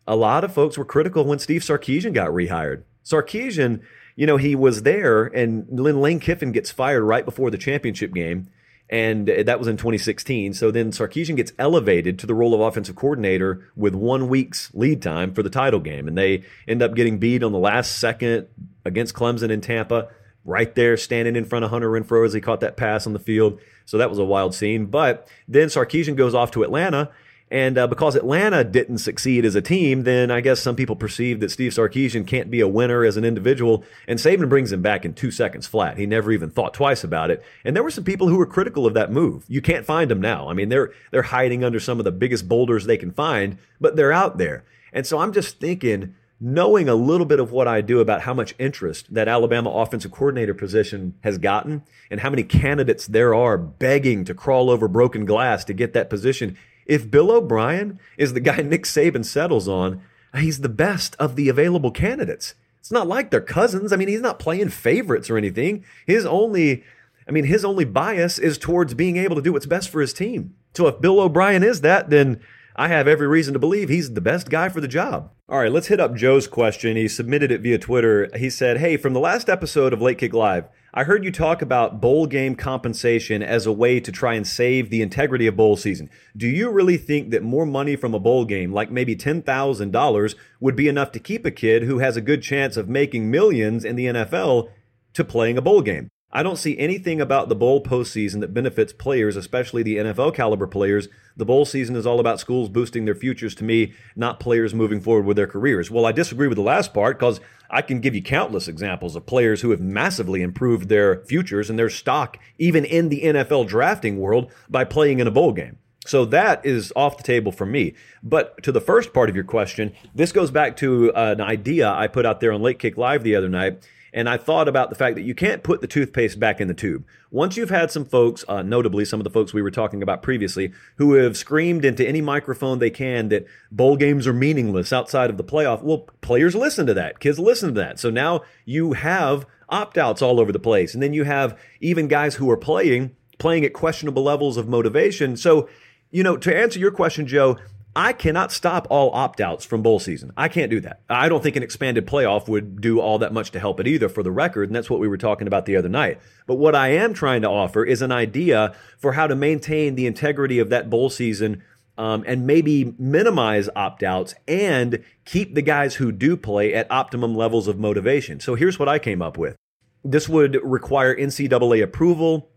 A 0.06 0.16
lot 0.16 0.44
of 0.44 0.52
folks 0.52 0.76
were 0.76 0.84
critical 0.84 1.24
when 1.24 1.38
Steve 1.38 1.62
Sarkisian 1.62 2.12
got 2.12 2.30
rehired. 2.30 2.82
Sarkisian, 3.04 3.80
you 4.16 4.26
know, 4.26 4.38
he 4.38 4.54
was 4.54 4.82
there, 4.82 5.24
and 5.24 5.66
Lynn 5.68 6.00
Lane 6.00 6.20
Kiffin 6.20 6.52
gets 6.52 6.70
fired 6.70 7.04
right 7.04 7.24
before 7.24 7.50
the 7.50 7.58
championship 7.58 8.12
game 8.12 8.48
and 8.90 9.28
that 9.28 9.58
was 9.58 9.66
in 9.66 9.76
2016. 9.76 10.54
So 10.54 10.70
then 10.70 10.90
Sarkisian 10.90 11.36
gets 11.36 11.52
elevated 11.58 12.18
to 12.18 12.26
the 12.26 12.34
role 12.34 12.54
of 12.54 12.60
offensive 12.60 12.96
coordinator 12.96 13.66
with 13.74 13.94
one 13.94 14.28
week's 14.28 14.72
lead 14.74 15.00
time 15.00 15.32
for 15.32 15.42
the 15.42 15.50
title 15.50 15.80
game, 15.80 16.06
and 16.06 16.16
they 16.16 16.44
end 16.68 16.82
up 16.82 16.94
getting 16.94 17.18
beat 17.18 17.42
on 17.42 17.52
the 17.52 17.58
last 17.58 17.98
second 17.98 18.46
against 18.84 19.14
Clemson 19.14 19.50
in 19.50 19.60
Tampa, 19.60 20.08
right 20.44 20.74
there 20.74 20.96
standing 20.98 21.36
in 21.36 21.46
front 21.46 21.64
of 21.64 21.70
Hunter 21.70 21.90
Renfrow 21.90 22.26
as 22.26 22.34
he 22.34 22.40
caught 22.40 22.60
that 22.60 22.76
pass 22.76 23.06
on 23.06 23.14
the 23.14 23.18
field. 23.18 23.58
So 23.86 23.98
that 23.98 24.10
was 24.10 24.18
a 24.18 24.24
wild 24.24 24.54
scene. 24.54 24.86
But 24.86 25.26
then 25.48 25.68
Sarkisian 25.68 26.16
goes 26.16 26.34
off 26.34 26.50
to 26.52 26.62
Atlanta 26.62 27.10
and 27.54 27.78
uh, 27.78 27.86
because 27.86 28.16
Atlanta 28.16 28.64
didn't 28.64 28.98
succeed 28.98 29.44
as 29.44 29.54
a 29.54 29.62
team, 29.62 30.02
then 30.02 30.28
I 30.32 30.40
guess 30.40 30.58
some 30.58 30.74
people 30.74 30.96
perceive 30.96 31.38
that 31.38 31.52
Steve 31.52 31.70
Sarkisian 31.70 32.26
can't 32.26 32.50
be 32.50 32.58
a 32.58 32.66
winner 32.66 33.04
as 33.04 33.16
an 33.16 33.24
individual. 33.24 33.84
And 34.08 34.18
Saban 34.18 34.48
brings 34.48 34.72
him 34.72 34.82
back 34.82 35.04
in 35.04 35.14
two 35.14 35.30
seconds 35.30 35.68
flat. 35.68 35.96
He 35.96 36.04
never 36.04 36.32
even 36.32 36.50
thought 36.50 36.74
twice 36.74 37.04
about 37.04 37.30
it. 37.30 37.44
And 37.64 37.76
there 37.76 37.84
were 37.84 37.92
some 37.92 38.02
people 38.02 38.26
who 38.26 38.38
were 38.38 38.44
critical 38.44 38.88
of 38.88 38.94
that 38.94 39.12
move. 39.12 39.44
You 39.46 39.62
can't 39.62 39.86
find 39.86 40.10
them 40.10 40.20
now. 40.20 40.48
I 40.48 40.52
mean, 40.52 40.68
they're 40.68 40.90
they're 41.12 41.22
hiding 41.22 41.62
under 41.62 41.78
some 41.78 42.00
of 42.00 42.04
the 42.04 42.10
biggest 42.10 42.48
boulders 42.48 42.86
they 42.86 42.96
can 42.96 43.12
find, 43.12 43.58
but 43.80 43.94
they're 43.94 44.10
out 44.10 44.36
there. 44.36 44.64
And 44.92 45.06
so 45.06 45.20
I'm 45.20 45.32
just 45.32 45.60
thinking, 45.60 46.16
knowing 46.40 46.88
a 46.88 46.96
little 46.96 47.24
bit 47.24 47.38
of 47.38 47.52
what 47.52 47.68
I 47.68 47.82
do 47.82 48.00
about 48.00 48.22
how 48.22 48.34
much 48.34 48.56
interest 48.58 49.14
that 49.14 49.28
Alabama 49.28 49.70
offensive 49.70 50.10
coordinator 50.10 50.54
position 50.54 51.14
has 51.22 51.38
gotten, 51.38 51.84
and 52.10 52.18
how 52.18 52.30
many 52.30 52.42
candidates 52.42 53.06
there 53.06 53.32
are 53.32 53.56
begging 53.56 54.24
to 54.24 54.34
crawl 54.34 54.70
over 54.70 54.88
broken 54.88 55.24
glass 55.24 55.64
to 55.66 55.72
get 55.72 55.92
that 55.92 56.10
position 56.10 56.56
if 56.86 57.10
Bill 57.10 57.30
O'Brien 57.30 57.98
is 58.16 58.32
the 58.32 58.40
guy 58.40 58.56
Nick 58.62 58.84
Saban 58.84 59.24
settles 59.24 59.68
on, 59.68 60.02
he's 60.36 60.60
the 60.60 60.68
best 60.68 61.16
of 61.18 61.36
the 61.36 61.48
available 61.48 61.90
candidates. 61.90 62.54
It's 62.80 62.90
not 62.90 63.06
like 63.06 63.30
they're 63.30 63.40
cousins. 63.40 63.92
I 63.92 63.96
mean, 63.96 64.08
he's 64.08 64.20
not 64.20 64.38
playing 64.38 64.68
favorites 64.68 65.30
or 65.30 65.38
anything. 65.38 65.84
His 66.06 66.26
only, 66.26 66.84
I 67.26 67.30
mean, 67.30 67.44
his 67.44 67.64
only 67.64 67.86
bias 67.86 68.38
is 68.38 68.58
towards 68.58 68.92
being 68.92 69.16
able 69.16 69.36
to 69.36 69.42
do 69.42 69.52
what's 69.52 69.64
best 69.64 69.88
for 69.88 70.02
his 70.02 70.12
team. 70.12 70.54
So 70.74 70.86
if 70.88 71.00
Bill 71.00 71.20
O'Brien 71.20 71.62
is 71.62 71.80
that, 71.80 72.10
then 72.10 72.40
I 72.76 72.88
have 72.88 73.06
every 73.06 73.28
reason 73.28 73.52
to 73.52 73.60
believe 73.60 73.88
he's 73.88 74.14
the 74.14 74.20
best 74.20 74.50
guy 74.50 74.68
for 74.68 74.80
the 74.80 74.88
job. 74.88 75.30
All 75.48 75.60
right, 75.60 75.70
let's 75.70 75.86
hit 75.86 76.00
up 76.00 76.16
Joe's 76.16 76.48
question. 76.48 76.96
He 76.96 77.06
submitted 77.06 77.52
it 77.52 77.60
via 77.60 77.78
Twitter. 77.78 78.28
He 78.36 78.50
said, 78.50 78.78
Hey, 78.78 78.96
from 78.96 79.12
the 79.12 79.20
last 79.20 79.48
episode 79.48 79.92
of 79.92 80.02
Late 80.02 80.18
Kick 80.18 80.32
Live, 80.32 80.64
I 80.92 81.04
heard 81.04 81.24
you 81.24 81.30
talk 81.30 81.62
about 81.62 82.00
bowl 82.00 82.26
game 82.26 82.56
compensation 82.56 83.44
as 83.44 83.64
a 83.64 83.72
way 83.72 84.00
to 84.00 84.10
try 84.10 84.34
and 84.34 84.44
save 84.44 84.90
the 84.90 85.02
integrity 85.02 85.46
of 85.46 85.56
bowl 85.56 85.76
season. 85.76 86.10
Do 86.36 86.48
you 86.48 86.68
really 86.68 86.96
think 86.96 87.30
that 87.30 87.44
more 87.44 87.66
money 87.66 87.94
from 87.94 88.12
a 88.12 88.20
bowl 88.20 88.44
game, 88.44 88.72
like 88.72 88.90
maybe 88.90 89.14
$10,000, 89.14 90.34
would 90.58 90.76
be 90.76 90.88
enough 90.88 91.12
to 91.12 91.20
keep 91.20 91.44
a 91.44 91.52
kid 91.52 91.84
who 91.84 91.98
has 91.98 92.16
a 92.16 92.20
good 92.20 92.42
chance 92.42 92.76
of 92.76 92.88
making 92.88 93.30
millions 93.30 93.84
in 93.84 93.94
the 93.94 94.06
NFL 94.06 94.68
to 95.12 95.24
playing 95.24 95.58
a 95.58 95.62
bowl 95.62 95.82
game? 95.82 96.08
I 96.36 96.42
don't 96.42 96.56
see 96.56 96.76
anything 96.78 97.20
about 97.20 97.48
the 97.48 97.54
bowl 97.54 97.80
postseason 97.80 98.40
that 98.40 98.52
benefits 98.52 98.92
players, 98.92 99.36
especially 99.36 99.84
the 99.84 99.98
NFL 99.98 100.34
caliber 100.34 100.66
players. 100.66 101.06
The 101.36 101.44
bowl 101.44 101.64
season 101.64 101.94
is 101.94 102.06
all 102.06 102.18
about 102.18 102.40
schools 102.40 102.68
boosting 102.68 103.04
their 103.04 103.14
futures 103.14 103.54
to 103.56 103.64
me, 103.64 103.92
not 104.16 104.40
players 104.40 104.74
moving 104.74 105.00
forward 105.00 105.26
with 105.26 105.36
their 105.36 105.46
careers. 105.46 105.92
Well, 105.92 106.06
I 106.06 106.10
disagree 106.10 106.48
with 106.48 106.56
the 106.56 106.62
last 106.62 106.92
part 106.92 107.20
because 107.20 107.40
I 107.70 107.82
can 107.82 108.00
give 108.00 108.16
you 108.16 108.22
countless 108.22 108.66
examples 108.66 109.14
of 109.14 109.26
players 109.26 109.60
who 109.60 109.70
have 109.70 109.80
massively 109.80 110.42
improved 110.42 110.88
their 110.88 111.20
futures 111.20 111.70
and 111.70 111.78
their 111.78 111.88
stock, 111.88 112.36
even 112.58 112.84
in 112.84 113.10
the 113.10 113.22
NFL 113.22 113.68
drafting 113.68 114.18
world, 114.18 114.50
by 114.68 114.82
playing 114.82 115.20
in 115.20 115.28
a 115.28 115.32
bowl 115.32 115.52
game. 115.52 115.78
So 116.04 116.24
that 116.26 116.66
is 116.66 116.92
off 116.96 117.16
the 117.16 117.22
table 117.22 117.52
for 117.52 117.64
me. 117.64 117.94
But 118.22 118.62
to 118.64 118.72
the 118.72 118.80
first 118.80 119.14
part 119.14 119.30
of 119.30 119.36
your 119.36 119.44
question, 119.44 119.92
this 120.14 120.32
goes 120.32 120.50
back 120.50 120.76
to 120.78 121.12
uh, 121.14 121.34
an 121.38 121.40
idea 121.40 121.90
I 121.90 122.08
put 122.08 122.26
out 122.26 122.40
there 122.40 122.52
on 122.52 122.60
Late 122.60 122.78
Kick 122.78 122.98
Live 122.98 123.22
the 123.22 123.36
other 123.36 123.48
night. 123.48 123.88
And 124.14 124.28
I 124.28 124.36
thought 124.36 124.68
about 124.68 124.90
the 124.90 124.96
fact 124.96 125.16
that 125.16 125.24
you 125.24 125.34
can't 125.34 125.64
put 125.64 125.80
the 125.80 125.88
toothpaste 125.88 126.38
back 126.38 126.60
in 126.60 126.68
the 126.68 126.72
tube. 126.74 127.04
Once 127.32 127.56
you've 127.56 127.68
had 127.68 127.90
some 127.90 128.04
folks, 128.04 128.44
uh, 128.46 128.62
notably 128.62 129.04
some 129.04 129.18
of 129.18 129.24
the 129.24 129.30
folks 129.30 129.52
we 129.52 129.60
were 129.60 129.72
talking 129.72 130.04
about 130.04 130.22
previously, 130.22 130.72
who 130.98 131.14
have 131.14 131.36
screamed 131.36 131.84
into 131.84 132.06
any 132.06 132.20
microphone 132.20 132.78
they 132.78 132.90
can 132.90 133.28
that 133.28 133.44
bowl 133.72 133.96
games 133.96 134.28
are 134.28 134.32
meaningless 134.32 134.92
outside 134.92 135.30
of 135.30 135.36
the 135.36 135.42
playoff, 135.42 135.82
well, 135.82 136.08
players 136.20 136.54
listen 136.54 136.86
to 136.86 136.94
that. 136.94 137.18
Kids 137.18 137.40
listen 137.40 137.74
to 137.74 137.80
that. 137.80 137.98
So 137.98 138.08
now 138.08 138.42
you 138.64 138.92
have 138.92 139.46
opt 139.68 139.98
outs 139.98 140.22
all 140.22 140.38
over 140.38 140.52
the 140.52 140.60
place. 140.60 140.94
And 140.94 141.02
then 141.02 141.12
you 141.12 141.24
have 141.24 141.58
even 141.80 142.06
guys 142.06 142.36
who 142.36 142.48
are 142.50 142.56
playing, 142.56 143.16
playing 143.38 143.64
at 143.64 143.72
questionable 143.72 144.22
levels 144.22 144.56
of 144.56 144.68
motivation. 144.68 145.36
So 145.36 145.68
you 146.14 146.22
know, 146.22 146.36
to 146.36 146.56
answer 146.56 146.78
your 146.78 146.92
question, 146.92 147.26
Joe, 147.26 147.58
I 147.96 148.12
cannot 148.12 148.50
stop 148.50 148.86
all 148.90 149.10
opt 149.12 149.40
outs 149.40 149.64
from 149.64 149.82
bowl 149.82 150.00
season. 150.00 150.32
I 150.36 150.48
can't 150.48 150.70
do 150.70 150.80
that. 150.80 151.02
I 151.08 151.28
don't 151.28 151.42
think 151.42 151.56
an 151.56 151.62
expanded 151.62 152.06
playoff 152.06 152.48
would 152.48 152.80
do 152.80 153.00
all 153.00 153.18
that 153.18 153.32
much 153.32 153.52
to 153.52 153.60
help 153.60 153.78
it 153.78 153.86
either 153.86 154.08
for 154.08 154.22
the 154.22 154.32
record. 154.32 154.68
And 154.68 154.74
that's 154.74 154.90
what 154.90 155.00
we 155.00 155.08
were 155.08 155.16
talking 155.16 155.46
about 155.46 155.66
the 155.66 155.76
other 155.76 155.88
night. 155.88 156.20
But 156.46 156.56
what 156.56 156.74
I 156.74 156.88
am 156.88 157.14
trying 157.14 157.42
to 157.42 157.50
offer 157.50 157.84
is 157.84 158.02
an 158.02 158.10
idea 158.10 158.74
for 158.98 159.12
how 159.12 159.28
to 159.28 159.36
maintain 159.36 159.94
the 159.94 160.06
integrity 160.06 160.58
of 160.58 160.70
that 160.70 160.90
bowl 160.90 161.08
season 161.08 161.62
um, 161.96 162.24
and 162.26 162.46
maybe 162.46 162.94
minimize 162.98 163.68
opt 163.76 164.02
outs 164.02 164.34
and 164.48 165.04
keep 165.24 165.54
the 165.54 165.62
guys 165.62 165.94
who 165.94 166.10
do 166.10 166.36
play 166.36 166.74
at 166.74 166.90
optimum 166.90 167.36
levels 167.36 167.68
of 167.68 167.78
motivation. 167.78 168.40
So 168.40 168.56
here's 168.56 168.78
what 168.78 168.88
I 168.88 168.98
came 168.98 169.22
up 169.22 169.38
with 169.38 169.56
this 170.02 170.28
would 170.28 170.58
require 170.62 171.16
NCAA 171.16 171.82
approval 171.82 172.50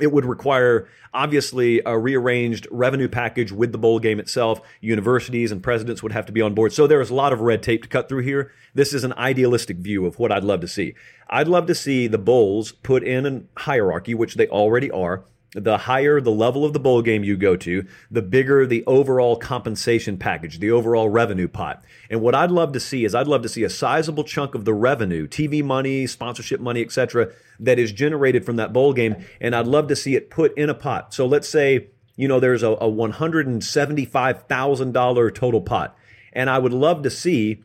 it 0.00 0.12
would 0.12 0.24
require, 0.24 0.88
obviously, 1.14 1.80
a 1.86 1.98
rearranged 1.98 2.66
revenue 2.70 3.08
package 3.08 3.52
with 3.52 3.72
the 3.72 3.78
bowl 3.78 3.98
game 3.98 4.20
itself. 4.20 4.60
Universities 4.80 5.52
and 5.52 5.62
presidents 5.62 6.02
would 6.02 6.12
have 6.12 6.26
to 6.26 6.32
be 6.32 6.42
on 6.42 6.54
board. 6.54 6.72
So 6.72 6.86
there 6.86 7.00
is 7.00 7.10
a 7.10 7.14
lot 7.14 7.32
of 7.32 7.40
red 7.40 7.62
tape 7.62 7.82
to 7.82 7.88
cut 7.88 8.08
through 8.08 8.22
here. 8.22 8.52
This 8.74 8.92
is 8.92 9.04
an 9.04 9.14
idealistic 9.14 9.78
view 9.78 10.04
of 10.06 10.18
what 10.18 10.30
I'd 10.32 10.44
love 10.44 10.60
to 10.60 10.68
see. 10.68 10.94
I'd 11.28 11.48
love 11.48 11.66
to 11.66 11.74
see 11.74 12.06
the 12.06 12.18
bowls 12.18 12.72
put 12.72 13.02
in 13.02 13.26
a 13.26 13.60
hierarchy, 13.60 14.14
which 14.14 14.34
they 14.34 14.48
already 14.48 14.90
are, 14.90 15.24
the 15.54 15.78
higher 15.78 16.20
the 16.20 16.30
level 16.30 16.64
of 16.64 16.72
the 16.72 16.80
bowl 16.80 17.02
game 17.02 17.24
you 17.24 17.36
go 17.36 17.56
to, 17.56 17.86
the 18.10 18.22
bigger 18.22 18.66
the 18.66 18.84
overall 18.86 19.36
compensation 19.36 20.18
package, 20.18 20.58
the 20.58 20.70
overall 20.70 21.08
revenue 21.08 21.48
pot. 21.48 21.82
And 22.10 22.20
what 22.20 22.34
I'd 22.34 22.50
love 22.50 22.72
to 22.72 22.80
see 22.80 23.04
is 23.04 23.14
I'd 23.14 23.28
love 23.28 23.42
to 23.42 23.48
see 23.48 23.64
a 23.64 23.70
sizable 23.70 24.24
chunk 24.24 24.54
of 24.54 24.64
the 24.64 24.74
revenue, 24.74 25.26
TV 25.26 25.64
money, 25.64 26.06
sponsorship 26.06 26.60
money, 26.60 26.82
etc., 26.82 27.30
that 27.58 27.78
is 27.78 27.92
generated 27.92 28.44
from 28.44 28.56
that 28.56 28.74
bowl 28.74 28.92
game, 28.92 29.16
and 29.40 29.56
I'd 29.56 29.66
love 29.66 29.88
to 29.88 29.96
see 29.96 30.14
it 30.14 30.28
put 30.28 30.56
in 30.58 30.68
a 30.68 30.74
pot. 30.74 31.14
So 31.14 31.26
let's 31.26 31.48
say 31.48 31.88
you 32.16 32.28
know 32.28 32.38
there's 32.40 32.62
a, 32.62 32.72
a 32.72 32.90
$175,000 32.90 35.34
total 35.34 35.62
pot, 35.62 35.96
and 36.32 36.50
I 36.50 36.58
would 36.58 36.74
love 36.74 37.02
to 37.02 37.10
see 37.10 37.62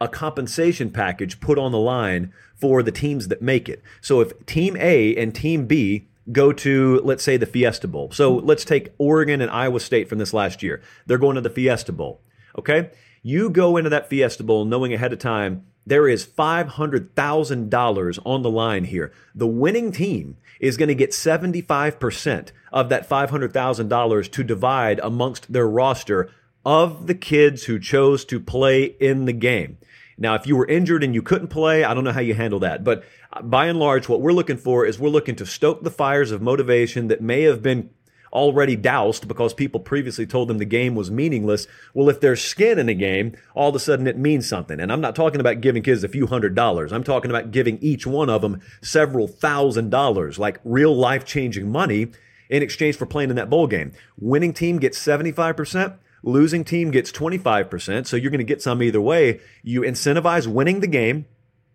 a 0.00 0.08
compensation 0.08 0.90
package 0.90 1.40
put 1.40 1.58
on 1.58 1.72
the 1.72 1.78
line 1.78 2.32
for 2.56 2.82
the 2.82 2.92
teams 2.92 3.28
that 3.28 3.40
make 3.40 3.68
it. 3.68 3.80
So 4.00 4.20
if 4.20 4.46
Team 4.46 4.76
A 4.76 5.14
and 5.16 5.32
Team 5.34 5.66
B 5.66 6.08
go 6.30 6.52
to, 6.52 7.00
let's 7.04 7.24
say, 7.24 7.36
the 7.36 7.46
Fiesta 7.46 7.88
Bowl. 7.88 8.10
So 8.12 8.36
let's 8.36 8.64
take 8.64 8.92
Oregon 8.98 9.40
and 9.40 9.50
Iowa 9.50 9.80
State 9.80 10.08
from 10.08 10.18
this 10.18 10.32
last 10.32 10.62
year. 10.62 10.80
They're 11.06 11.18
going 11.18 11.34
to 11.34 11.40
the 11.40 11.50
Fiesta 11.50 11.92
Bowl. 11.92 12.20
Okay? 12.58 12.90
You 13.22 13.50
go 13.50 13.76
into 13.76 13.90
that 13.90 14.08
Fiesta 14.08 14.44
Bowl 14.44 14.64
knowing 14.64 14.92
ahead 14.92 15.12
of 15.12 15.18
time 15.18 15.64
there 15.84 16.08
is 16.08 16.24
$500,000 16.24 18.18
on 18.24 18.42
the 18.42 18.50
line 18.50 18.84
here. 18.84 19.12
The 19.34 19.48
winning 19.48 19.90
team 19.90 20.36
is 20.60 20.76
going 20.76 20.88
to 20.88 20.94
get 20.94 21.10
75% 21.10 22.52
of 22.72 22.88
that 22.88 23.08
$500,000 23.08 24.30
to 24.30 24.44
divide 24.44 25.00
amongst 25.00 25.52
their 25.52 25.68
roster 25.68 26.30
of 26.64 27.08
the 27.08 27.14
kids 27.16 27.64
who 27.64 27.80
chose 27.80 28.24
to 28.26 28.38
play 28.38 28.84
in 28.84 29.24
the 29.24 29.32
game. 29.32 29.78
Now, 30.16 30.34
if 30.34 30.46
you 30.46 30.56
were 30.56 30.68
injured 30.68 31.02
and 31.02 31.16
you 31.16 31.22
couldn't 31.22 31.48
play, 31.48 31.82
I 31.82 31.94
don't 31.94 32.04
know 32.04 32.12
how 32.12 32.20
you 32.20 32.34
handle 32.34 32.60
that. 32.60 32.84
But 32.84 33.02
by 33.42 33.66
and 33.66 33.78
large, 33.78 34.08
what 34.08 34.20
we're 34.20 34.32
looking 34.32 34.56
for 34.56 34.84
is 34.84 34.98
we're 34.98 35.08
looking 35.08 35.36
to 35.36 35.46
stoke 35.46 35.82
the 35.82 35.90
fires 35.90 36.30
of 36.30 36.42
motivation 36.42 37.08
that 37.08 37.20
may 37.20 37.42
have 37.42 37.62
been 37.62 37.90
already 38.32 38.76
doused 38.76 39.28
because 39.28 39.52
people 39.52 39.80
previously 39.80 40.26
told 40.26 40.48
them 40.48 40.58
the 40.58 40.64
game 40.64 40.94
was 40.94 41.10
meaningless. 41.10 41.66
Well, 41.92 42.08
if 42.08 42.20
there's 42.20 42.42
skin 42.42 42.78
in 42.78 42.86
the 42.86 42.94
game, 42.94 43.36
all 43.54 43.68
of 43.68 43.74
a 43.74 43.78
sudden 43.78 44.06
it 44.06 44.16
means 44.16 44.48
something. 44.48 44.80
And 44.80 44.90
I'm 44.90 45.00
not 45.00 45.14
talking 45.14 45.40
about 45.40 45.60
giving 45.60 45.82
kids 45.82 46.02
a 46.02 46.08
few 46.08 46.26
hundred 46.26 46.54
dollars. 46.54 46.92
I'm 46.92 47.04
talking 47.04 47.30
about 47.30 47.50
giving 47.50 47.78
each 47.78 48.06
one 48.06 48.30
of 48.30 48.42
them 48.42 48.60
several 48.80 49.28
thousand 49.28 49.90
dollars, 49.90 50.38
like 50.38 50.60
real 50.64 50.96
life 50.96 51.24
changing 51.24 51.70
money 51.70 52.08
in 52.48 52.62
exchange 52.62 52.96
for 52.96 53.06
playing 53.06 53.30
in 53.30 53.36
that 53.36 53.50
bowl 53.50 53.66
game. 53.66 53.92
Winning 54.18 54.52
team 54.52 54.78
gets 54.78 54.98
75%. 54.98 55.98
Losing 56.22 56.64
team 56.64 56.90
gets 56.90 57.10
25%. 57.10 58.06
So 58.06 58.16
you're 58.16 58.30
going 58.30 58.38
to 58.38 58.44
get 58.44 58.62
some 58.62 58.82
either 58.82 59.00
way. 59.00 59.40
You 59.62 59.82
incentivize 59.82 60.46
winning 60.46 60.80
the 60.80 60.86
game. 60.86 61.26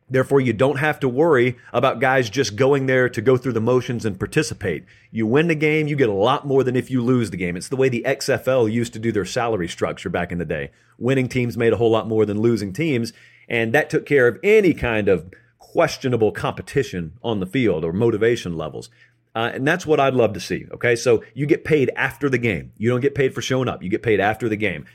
Therefore, 0.09 0.39
you 0.39 0.53
don't 0.53 0.79
have 0.79 0.99
to 1.01 1.09
worry 1.09 1.57
about 1.73 1.99
guys 1.99 2.29
just 2.29 2.55
going 2.55 2.85
there 2.85 3.09
to 3.09 3.21
go 3.21 3.35
through 3.35 3.53
the 3.53 3.59
motions 3.59 4.05
and 4.05 4.17
participate. 4.17 4.85
You 5.11 5.27
win 5.27 5.47
the 5.47 5.55
game, 5.55 5.87
you 5.87 5.97
get 5.97 6.07
a 6.07 6.13
lot 6.13 6.47
more 6.47 6.63
than 6.63 6.77
if 6.77 6.89
you 6.89 7.01
lose 7.01 7.29
the 7.29 7.37
game. 7.37 7.57
It's 7.57 7.67
the 7.67 7.75
way 7.75 7.89
the 7.89 8.05
XFL 8.07 8.71
used 8.71 8.93
to 8.93 8.99
do 8.99 9.11
their 9.11 9.25
salary 9.25 9.67
structure 9.67 10.09
back 10.09 10.31
in 10.31 10.37
the 10.37 10.45
day. 10.45 10.71
Winning 10.97 11.27
teams 11.27 11.57
made 11.57 11.73
a 11.73 11.77
whole 11.77 11.91
lot 11.91 12.07
more 12.07 12.25
than 12.25 12.39
losing 12.39 12.71
teams, 12.71 13.11
and 13.49 13.73
that 13.73 13.89
took 13.89 14.05
care 14.05 14.27
of 14.27 14.39
any 14.43 14.73
kind 14.73 15.09
of 15.09 15.29
questionable 15.59 16.31
competition 16.31 17.13
on 17.21 17.41
the 17.41 17.45
field 17.45 17.83
or 17.83 17.91
motivation 17.91 18.55
levels. 18.55 18.89
Uh, 19.35 19.51
and 19.53 19.67
that's 19.67 19.85
what 19.85 19.99
I'd 19.99 20.15
love 20.15 20.33
to 20.33 20.39
see. 20.39 20.65
Okay. 20.71 20.95
So 20.95 21.23
you 21.35 21.45
get 21.45 21.63
paid 21.63 21.91
after 21.95 22.27
the 22.27 22.39
game. 22.39 22.71
You 22.77 22.89
don't 22.89 23.01
get 23.01 23.13
paid 23.13 23.35
for 23.35 23.41
showing 23.43 23.67
up. 23.67 23.83
You 23.83 23.89
get 23.89 24.01
paid 24.01 24.19
after 24.19 24.49
the 24.49 24.55
game. 24.55 24.85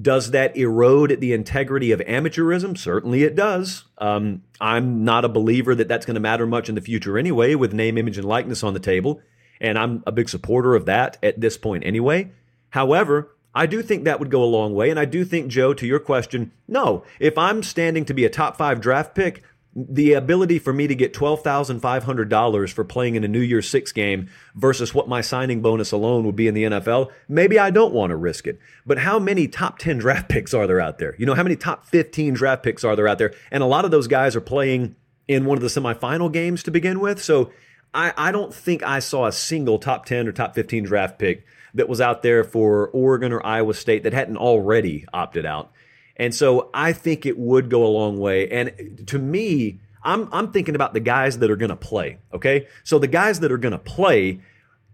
Does 0.00 0.30
that 0.30 0.56
erode 0.56 1.20
the 1.20 1.32
integrity 1.32 1.90
of 1.90 2.00
amateurism? 2.00 2.78
Certainly 2.78 3.24
it 3.24 3.34
does. 3.34 3.84
Um, 3.98 4.42
I'm 4.60 5.04
not 5.04 5.24
a 5.24 5.28
believer 5.28 5.74
that 5.74 5.88
that's 5.88 6.06
going 6.06 6.14
to 6.14 6.20
matter 6.20 6.46
much 6.46 6.68
in 6.68 6.74
the 6.74 6.80
future 6.80 7.18
anyway, 7.18 7.54
with 7.54 7.72
name, 7.72 7.98
image, 7.98 8.16
and 8.16 8.26
likeness 8.26 8.62
on 8.62 8.74
the 8.74 8.80
table. 8.80 9.20
And 9.60 9.76
I'm 9.76 10.04
a 10.06 10.12
big 10.12 10.28
supporter 10.28 10.76
of 10.76 10.86
that 10.86 11.16
at 11.22 11.40
this 11.40 11.56
point 11.56 11.84
anyway. 11.84 12.30
However, 12.70 13.34
I 13.54 13.66
do 13.66 13.82
think 13.82 14.04
that 14.04 14.20
would 14.20 14.30
go 14.30 14.42
a 14.42 14.46
long 14.46 14.74
way. 14.74 14.90
And 14.90 15.00
I 15.00 15.04
do 15.04 15.24
think, 15.24 15.48
Joe, 15.48 15.74
to 15.74 15.86
your 15.86 15.98
question, 15.98 16.52
no, 16.68 17.02
if 17.18 17.36
I'm 17.36 17.64
standing 17.64 18.04
to 18.04 18.14
be 18.14 18.24
a 18.24 18.30
top 18.30 18.56
five 18.56 18.80
draft 18.80 19.16
pick, 19.16 19.42
the 19.86 20.14
ability 20.14 20.58
for 20.58 20.72
me 20.72 20.88
to 20.88 20.94
get 20.94 21.14
$12,500 21.14 22.72
for 22.72 22.84
playing 22.84 23.14
in 23.14 23.22
a 23.22 23.28
New 23.28 23.40
Year's 23.40 23.68
Six 23.68 23.92
game 23.92 24.28
versus 24.56 24.92
what 24.92 25.08
my 25.08 25.20
signing 25.20 25.62
bonus 25.62 25.92
alone 25.92 26.24
would 26.24 26.34
be 26.34 26.48
in 26.48 26.54
the 26.54 26.64
NFL, 26.64 27.12
maybe 27.28 27.58
I 27.60 27.70
don't 27.70 27.94
want 27.94 28.10
to 28.10 28.16
risk 28.16 28.48
it. 28.48 28.58
But 28.84 28.98
how 28.98 29.20
many 29.20 29.46
top 29.46 29.78
10 29.78 29.98
draft 29.98 30.28
picks 30.30 30.52
are 30.52 30.66
there 30.66 30.80
out 30.80 30.98
there? 30.98 31.14
You 31.18 31.26
know, 31.26 31.34
how 31.34 31.44
many 31.44 31.54
top 31.54 31.86
15 31.86 32.34
draft 32.34 32.64
picks 32.64 32.82
are 32.82 32.96
there 32.96 33.06
out 33.06 33.18
there? 33.18 33.34
And 33.52 33.62
a 33.62 33.66
lot 33.66 33.84
of 33.84 33.92
those 33.92 34.08
guys 34.08 34.34
are 34.34 34.40
playing 34.40 34.96
in 35.28 35.44
one 35.44 35.56
of 35.56 35.62
the 35.62 35.68
semifinal 35.68 36.32
games 36.32 36.64
to 36.64 36.70
begin 36.72 36.98
with. 36.98 37.22
So 37.22 37.52
I, 37.94 38.12
I 38.16 38.32
don't 38.32 38.52
think 38.52 38.82
I 38.82 38.98
saw 38.98 39.26
a 39.26 39.32
single 39.32 39.78
top 39.78 40.06
10 40.06 40.26
or 40.26 40.32
top 40.32 40.54
15 40.54 40.84
draft 40.84 41.18
pick 41.18 41.44
that 41.74 41.88
was 41.88 42.00
out 42.00 42.22
there 42.22 42.42
for 42.42 42.88
Oregon 42.88 43.32
or 43.32 43.44
Iowa 43.46 43.74
State 43.74 44.02
that 44.02 44.12
hadn't 44.12 44.38
already 44.38 45.06
opted 45.12 45.46
out. 45.46 45.70
And 46.18 46.34
so 46.34 46.70
I 46.74 46.92
think 46.92 47.26
it 47.26 47.38
would 47.38 47.70
go 47.70 47.84
a 47.84 47.88
long 47.88 48.18
way. 48.18 48.48
And 48.50 49.04
to 49.06 49.18
me, 49.18 49.80
I'm, 50.02 50.28
I'm 50.32 50.50
thinking 50.52 50.74
about 50.74 50.94
the 50.94 51.00
guys 51.00 51.38
that 51.38 51.50
are 51.50 51.56
going 51.56 51.70
to 51.70 51.76
play. 51.76 52.18
Okay. 52.32 52.66
So 52.84 52.98
the 52.98 53.06
guys 53.06 53.40
that 53.40 53.52
are 53.52 53.58
going 53.58 53.72
to 53.72 53.78
play, 53.78 54.40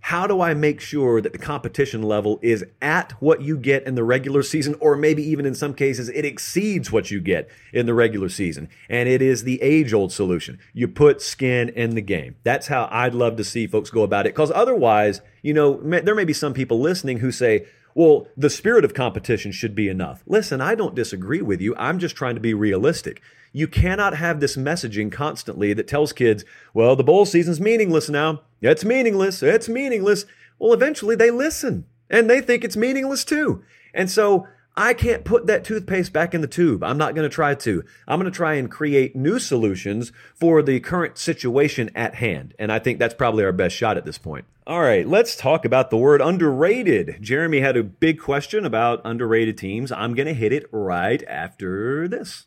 how 0.00 0.26
do 0.26 0.42
I 0.42 0.52
make 0.52 0.80
sure 0.80 1.22
that 1.22 1.32
the 1.32 1.38
competition 1.38 2.02
level 2.02 2.38
is 2.42 2.62
at 2.82 3.12
what 3.22 3.40
you 3.40 3.56
get 3.56 3.86
in 3.86 3.94
the 3.94 4.04
regular 4.04 4.42
season, 4.42 4.74
or 4.80 4.96
maybe 4.96 5.22
even 5.22 5.46
in 5.46 5.54
some 5.54 5.72
cases, 5.72 6.10
it 6.10 6.26
exceeds 6.26 6.92
what 6.92 7.10
you 7.10 7.22
get 7.22 7.48
in 7.72 7.86
the 7.86 7.94
regular 7.94 8.28
season? 8.28 8.68
And 8.90 9.08
it 9.08 9.22
is 9.22 9.44
the 9.44 9.62
age 9.62 9.94
old 9.94 10.12
solution. 10.12 10.58
You 10.74 10.88
put 10.88 11.22
skin 11.22 11.70
in 11.70 11.94
the 11.94 12.02
game. 12.02 12.36
That's 12.42 12.66
how 12.66 12.88
I'd 12.90 13.14
love 13.14 13.36
to 13.36 13.44
see 13.44 13.66
folks 13.66 13.88
go 13.88 14.02
about 14.02 14.26
it. 14.26 14.34
Because 14.34 14.50
otherwise, 14.50 15.22
you 15.40 15.54
know, 15.54 15.80
there 15.80 16.14
may 16.14 16.24
be 16.24 16.34
some 16.34 16.52
people 16.52 16.80
listening 16.80 17.20
who 17.20 17.32
say, 17.32 17.66
well, 17.94 18.26
the 18.36 18.50
spirit 18.50 18.84
of 18.84 18.92
competition 18.92 19.52
should 19.52 19.74
be 19.74 19.88
enough. 19.88 20.22
Listen, 20.26 20.60
I 20.60 20.74
don't 20.74 20.94
disagree 20.94 21.40
with 21.40 21.60
you. 21.60 21.74
I'm 21.76 21.98
just 21.98 22.16
trying 22.16 22.34
to 22.34 22.40
be 22.40 22.52
realistic. 22.52 23.22
You 23.52 23.68
cannot 23.68 24.16
have 24.16 24.40
this 24.40 24.56
messaging 24.56 25.12
constantly 25.12 25.72
that 25.74 25.86
tells 25.86 26.12
kids, 26.12 26.44
well, 26.72 26.96
the 26.96 27.04
bowl 27.04 27.24
season's 27.24 27.60
meaningless 27.60 28.08
now. 28.08 28.42
It's 28.60 28.84
meaningless. 28.84 29.42
It's 29.44 29.68
meaningless. 29.68 30.26
Well, 30.58 30.72
eventually 30.72 31.14
they 31.14 31.30
listen 31.30 31.86
and 32.10 32.28
they 32.28 32.40
think 32.40 32.64
it's 32.64 32.76
meaningless 32.76 33.24
too. 33.24 33.62
And 33.94 34.10
so 34.10 34.48
I 34.76 34.92
can't 34.92 35.24
put 35.24 35.46
that 35.46 35.64
toothpaste 35.64 36.12
back 36.12 36.34
in 36.34 36.40
the 36.40 36.48
tube. 36.48 36.82
I'm 36.82 36.98
not 36.98 37.14
going 37.14 37.28
to 37.28 37.34
try 37.34 37.54
to. 37.54 37.84
I'm 38.08 38.18
going 38.18 38.30
to 38.30 38.36
try 38.36 38.54
and 38.54 38.68
create 38.68 39.14
new 39.14 39.38
solutions 39.38 40.10
for 40.34 40.62
the 40.62 40.80
current 40.80 41.16
situation 41.16 41.90
at 41.94 42.16
hand. 42.16 42.54
And 42.58 42.72
I 42.72 42.80
think 42.80 42.98
that's 42.98 43.14
probably 43.14 43.44
our 43.44 43.52
best 43.52 43.76
shot 43.76 43.96
at 43.96 44.04
this 44.04 44.18
point. 44.18 44.46
All 44.66 44.80
right, 44.80 45.06
let's 45.06 45.36
talk 45.36 45.64
about 45.64 45.90
the 45.90 45.96
word 45.96 46.20
underrated. 46.20 47.18
Jeremy 47.20 47.60
had 47.60 47.76
a 47.76 47.82
big 47.84 48.18
question 48.18 48.64
about 48.64 49.02
underrated 49.04 49.58
teams. 49.58 49.92
I'm 49.92 50.14
going 50.14 50.26
to 50.26 50.34
hit 50.34 50.52
it 50.52 50.66
right 50.72 51.22
after 51.28 52.08
this. 52.08 52.46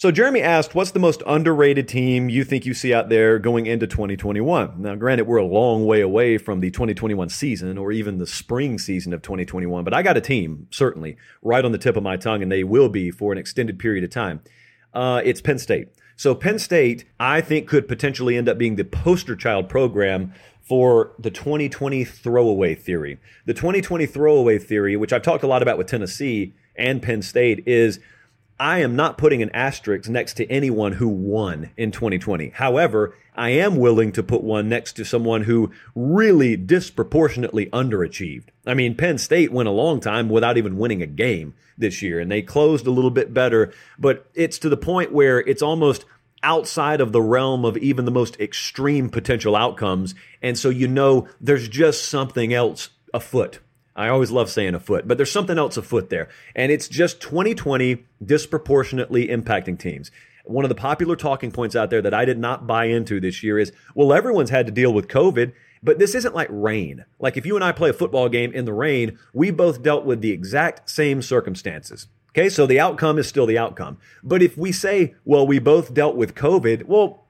So 0.00 0.12
Jeremy 0.12 0.40
asked, 0.40 0.76
"What's 0.76 0.92
the 0.92 1.00
most 1.00 1.24
underrated 1.26 1.88
team 1.88 2.28
you 2.28 2.44
think 2.44 2.64
you 2.64 2.72
see 2.72 2.94
out 2.94 3.08
there 3.08 3.40
going 3.40 3.66
into 3.66 3.88
2021?" 3.88 4.80
Now, 4.80 4.94
granted, 4.94 5.26
we're 5.26 5.38
a 5.38 5.44
long 5.44 5.86
way 5.86 6.00
away 6.00 6.38
from 6.38 6.60
the 6.60 6.70
2021 6.70 7.28
season 7.30 7.76
or 7.76 7.90
even 7.90 8.18
the 8.18 8.26
spring 8.26 8.78
season 8.78 9.12
of 9.12 9.22
2021, 9.22 9.82
but 9.82 9.92
I 9.92 10.04
got 10.04 10.16
a 10.16 10.20
team 10.20 10.68
certainly 10.70 11.16
right 11.42 11.64
on 11.64 11.72
the 11.72 11.78
tip 11.78 11.96
of 11.96 12.04
my 12.04 12.16
tongue, 12.16 12.44
and 12.44 12.52
they 12.52 12.62
will 12.62 12.88
be 12.88 13.10
for 13.10 13.32
an 13.32 13.38
extended 13.38 13.80
period 13.80 14.04
of 14.04 14.10
time. 14.10 14.40
Uh, 14.94 15.20
it's 15.24 15.40
Penn 15.40 15.58
State. 15.58 15.88
So 16.14 16.32
Penn 16.32 16.60
State, 16.60 17.04
I 17.18 17.40
think, 17.40 17.66
could 17.66 17.88
potentially 17.88 18.36
end 18.36 18.48
up 18.48 18.56
being 18.56 18.76
the 18.76 18.84
poster 18.84 19.34
child 19.34 19.68
program 19.68 20.32
for 20.62 21.10
the 21.18 21.30
2020 21.32 22.04
throwaway 22.04 22.76
theory. 22.76 23.18
The 23.46 23.54
2020 23.54 24.06
throwaway 24.06 24.58
theory, 24.58 24.96
which 24.96 25.12
I've 25.12 25.22
talked 25.22 25.42
a 25.42 25.48
lot 25.48 25.62
about 25.62 25.76
with 25.76 25.88
Tennessee 25.88 26.54
and 26.76 27.02
Penn 27.02 27.20
State, 27.20 27.66
is 27.66 27.98
I 28.60 28.80
am 28.80 28.96
not 28.96 29.18
putting 29.18 29.40
an 29.40 29.50
asterisk 29.54 30.08
next 30.08 30.34
to 30.34 30.50
anyone 30.50 30.92
who 30.92 31.06
won 31.06 31.70
in 31.76 31.92
2020. 31.92 32.50
However, 32.50 33.14
I 33.36 33.50
am 33.50 33.76
willing 33.76 34.10
to 34.12 34.22
put 34.22 34.42
one 34.42 34.68
next 34.68 34.94
to 34.94 35.04
someone 35.04 35.44
who 35.44 35.70
really 35.94 36.56
disproportionately 36.56 37.66
underachieved. 37.66 38.48
I 38.66 38.74
mean, 38.74 38.96
Penn 38.96 39.18
State 39.18 39.52
went 39.52 39.68
a 39.68 39.72
long 39.72 40.00
time 40.00 40.28
without 40.28 40.58
even 40.58 40.76
winning 40.76 41.02
a 41.02 41.06
game 41.06 41.54
this 41.76 42.02
year, 42.02 42.18
and 42.18 42.32
they 42.32 42.42
closed 42.42 42.86
a 42.88 42.90
little 42.90 43.12
bit 43.12 43.32
better, 43.32 43.72
but 43.96 44.28
it's 44.34 44.58
to 44.58 44.68
the 44.68 44.76
point 44.76 45.12
where 45.12 45.38
it's 45.38 45.62
almost 45.62 46.04
outside 46.42 47.00
of 47.00 47.12
the 47.12 47.22
realm 47.22 47.64
of 47.64 47.76
even 47.76 48.04
the 48.06 48.10
most 48.10 48.40
extreme 48.40 49.08
potential 49.08 49.54
outcomes. 49.54 50.16
And 50.42 50.58
so 50.58 50.68
you 50.68 50.88
know 50.88 51.28
there's 51.40 51.68
just 51.68 52.06
something 52.06 52.52
else 52.52 52.90
afoot 53.14 53.60
I 53.98 54.08
always 54.08 54.30
love 54.30 54.48
saying 54.48 54.76
afoot, 54.76 55.08
but 55.08 55.16
there's 55.16 55.32
something 55.32 55.58
else 55.58 55.76
afoot 55.76 56.08
there. 56.08 56.28
And 56.54 56.70
it's 56.70 56.86
just 56.86 57.20
2020 57.20 58.06
disproportionately 58.24 59.26
impacting 59.26 59.76
teams. 59.76 60.12
One 60.44 60.64
of 60.64 60.68
the 60.68 60.76
popular 60.76 61.16
talking 61.16 61.50
points 61.50 61.74
out 61.74 61.90
there 61.90 62.00
that 62.02 62.14
I 62.14 62.24
did 62.24 62.38
not 62.38 62.66
buy 62.66 62.84
into 62.84 63.20
this 63.20 63.42
year 63.42 63.58
is 63.58 63.72
well, 63.96 64.12
everyone's 64.12 64.50
had 64.50 64.66
to 64.66 64.72
deal 64.72 64.94
with 64.94 65.08
COVID, 65.08 65.52
but 65.82 65.98
this 65.98 66.14
isn't 66.14 66.34
like 66.34 66.48
rain. 66.48 67.06
Like 67.18 67.36
if 67.36 67.44
you 67.44 67.56
and 67.56 67.64
I 67.64 67.72
play 67.72 67.90
a 67.90 67.92
football 67.92 68.28
game 68.28 68.52
in 68.52 68.66
the 68.66 68.72
rain, 68.72 69.18
we 69.32 69.50
both 69.50 69.82
dealt 69.82 70.04
with 70.04 70.20
the 70.20 70.30
exact 70.30 70.88
same 70.88 71.20
circumstances. 71.20 72.06
Okay, 72.30 72.48
so 72.48 72.66
the 72.66 72.78
outcome 72.78 73.18
is 73.18 73.26
still 73.26 73.46
the 73.46 73.58
outcome. 73.58 73.98
But 74.22 74.42
if 74.42 74.56
we 74.56 74.70
say, 74.70 75.16
well, 75.24 75.44
we 75.44 75.58
both 75.58 75.92
dealt 75.92 76.14
with 76.14 76.36
COVID, 76.36 76.84
well, 76.84 77.26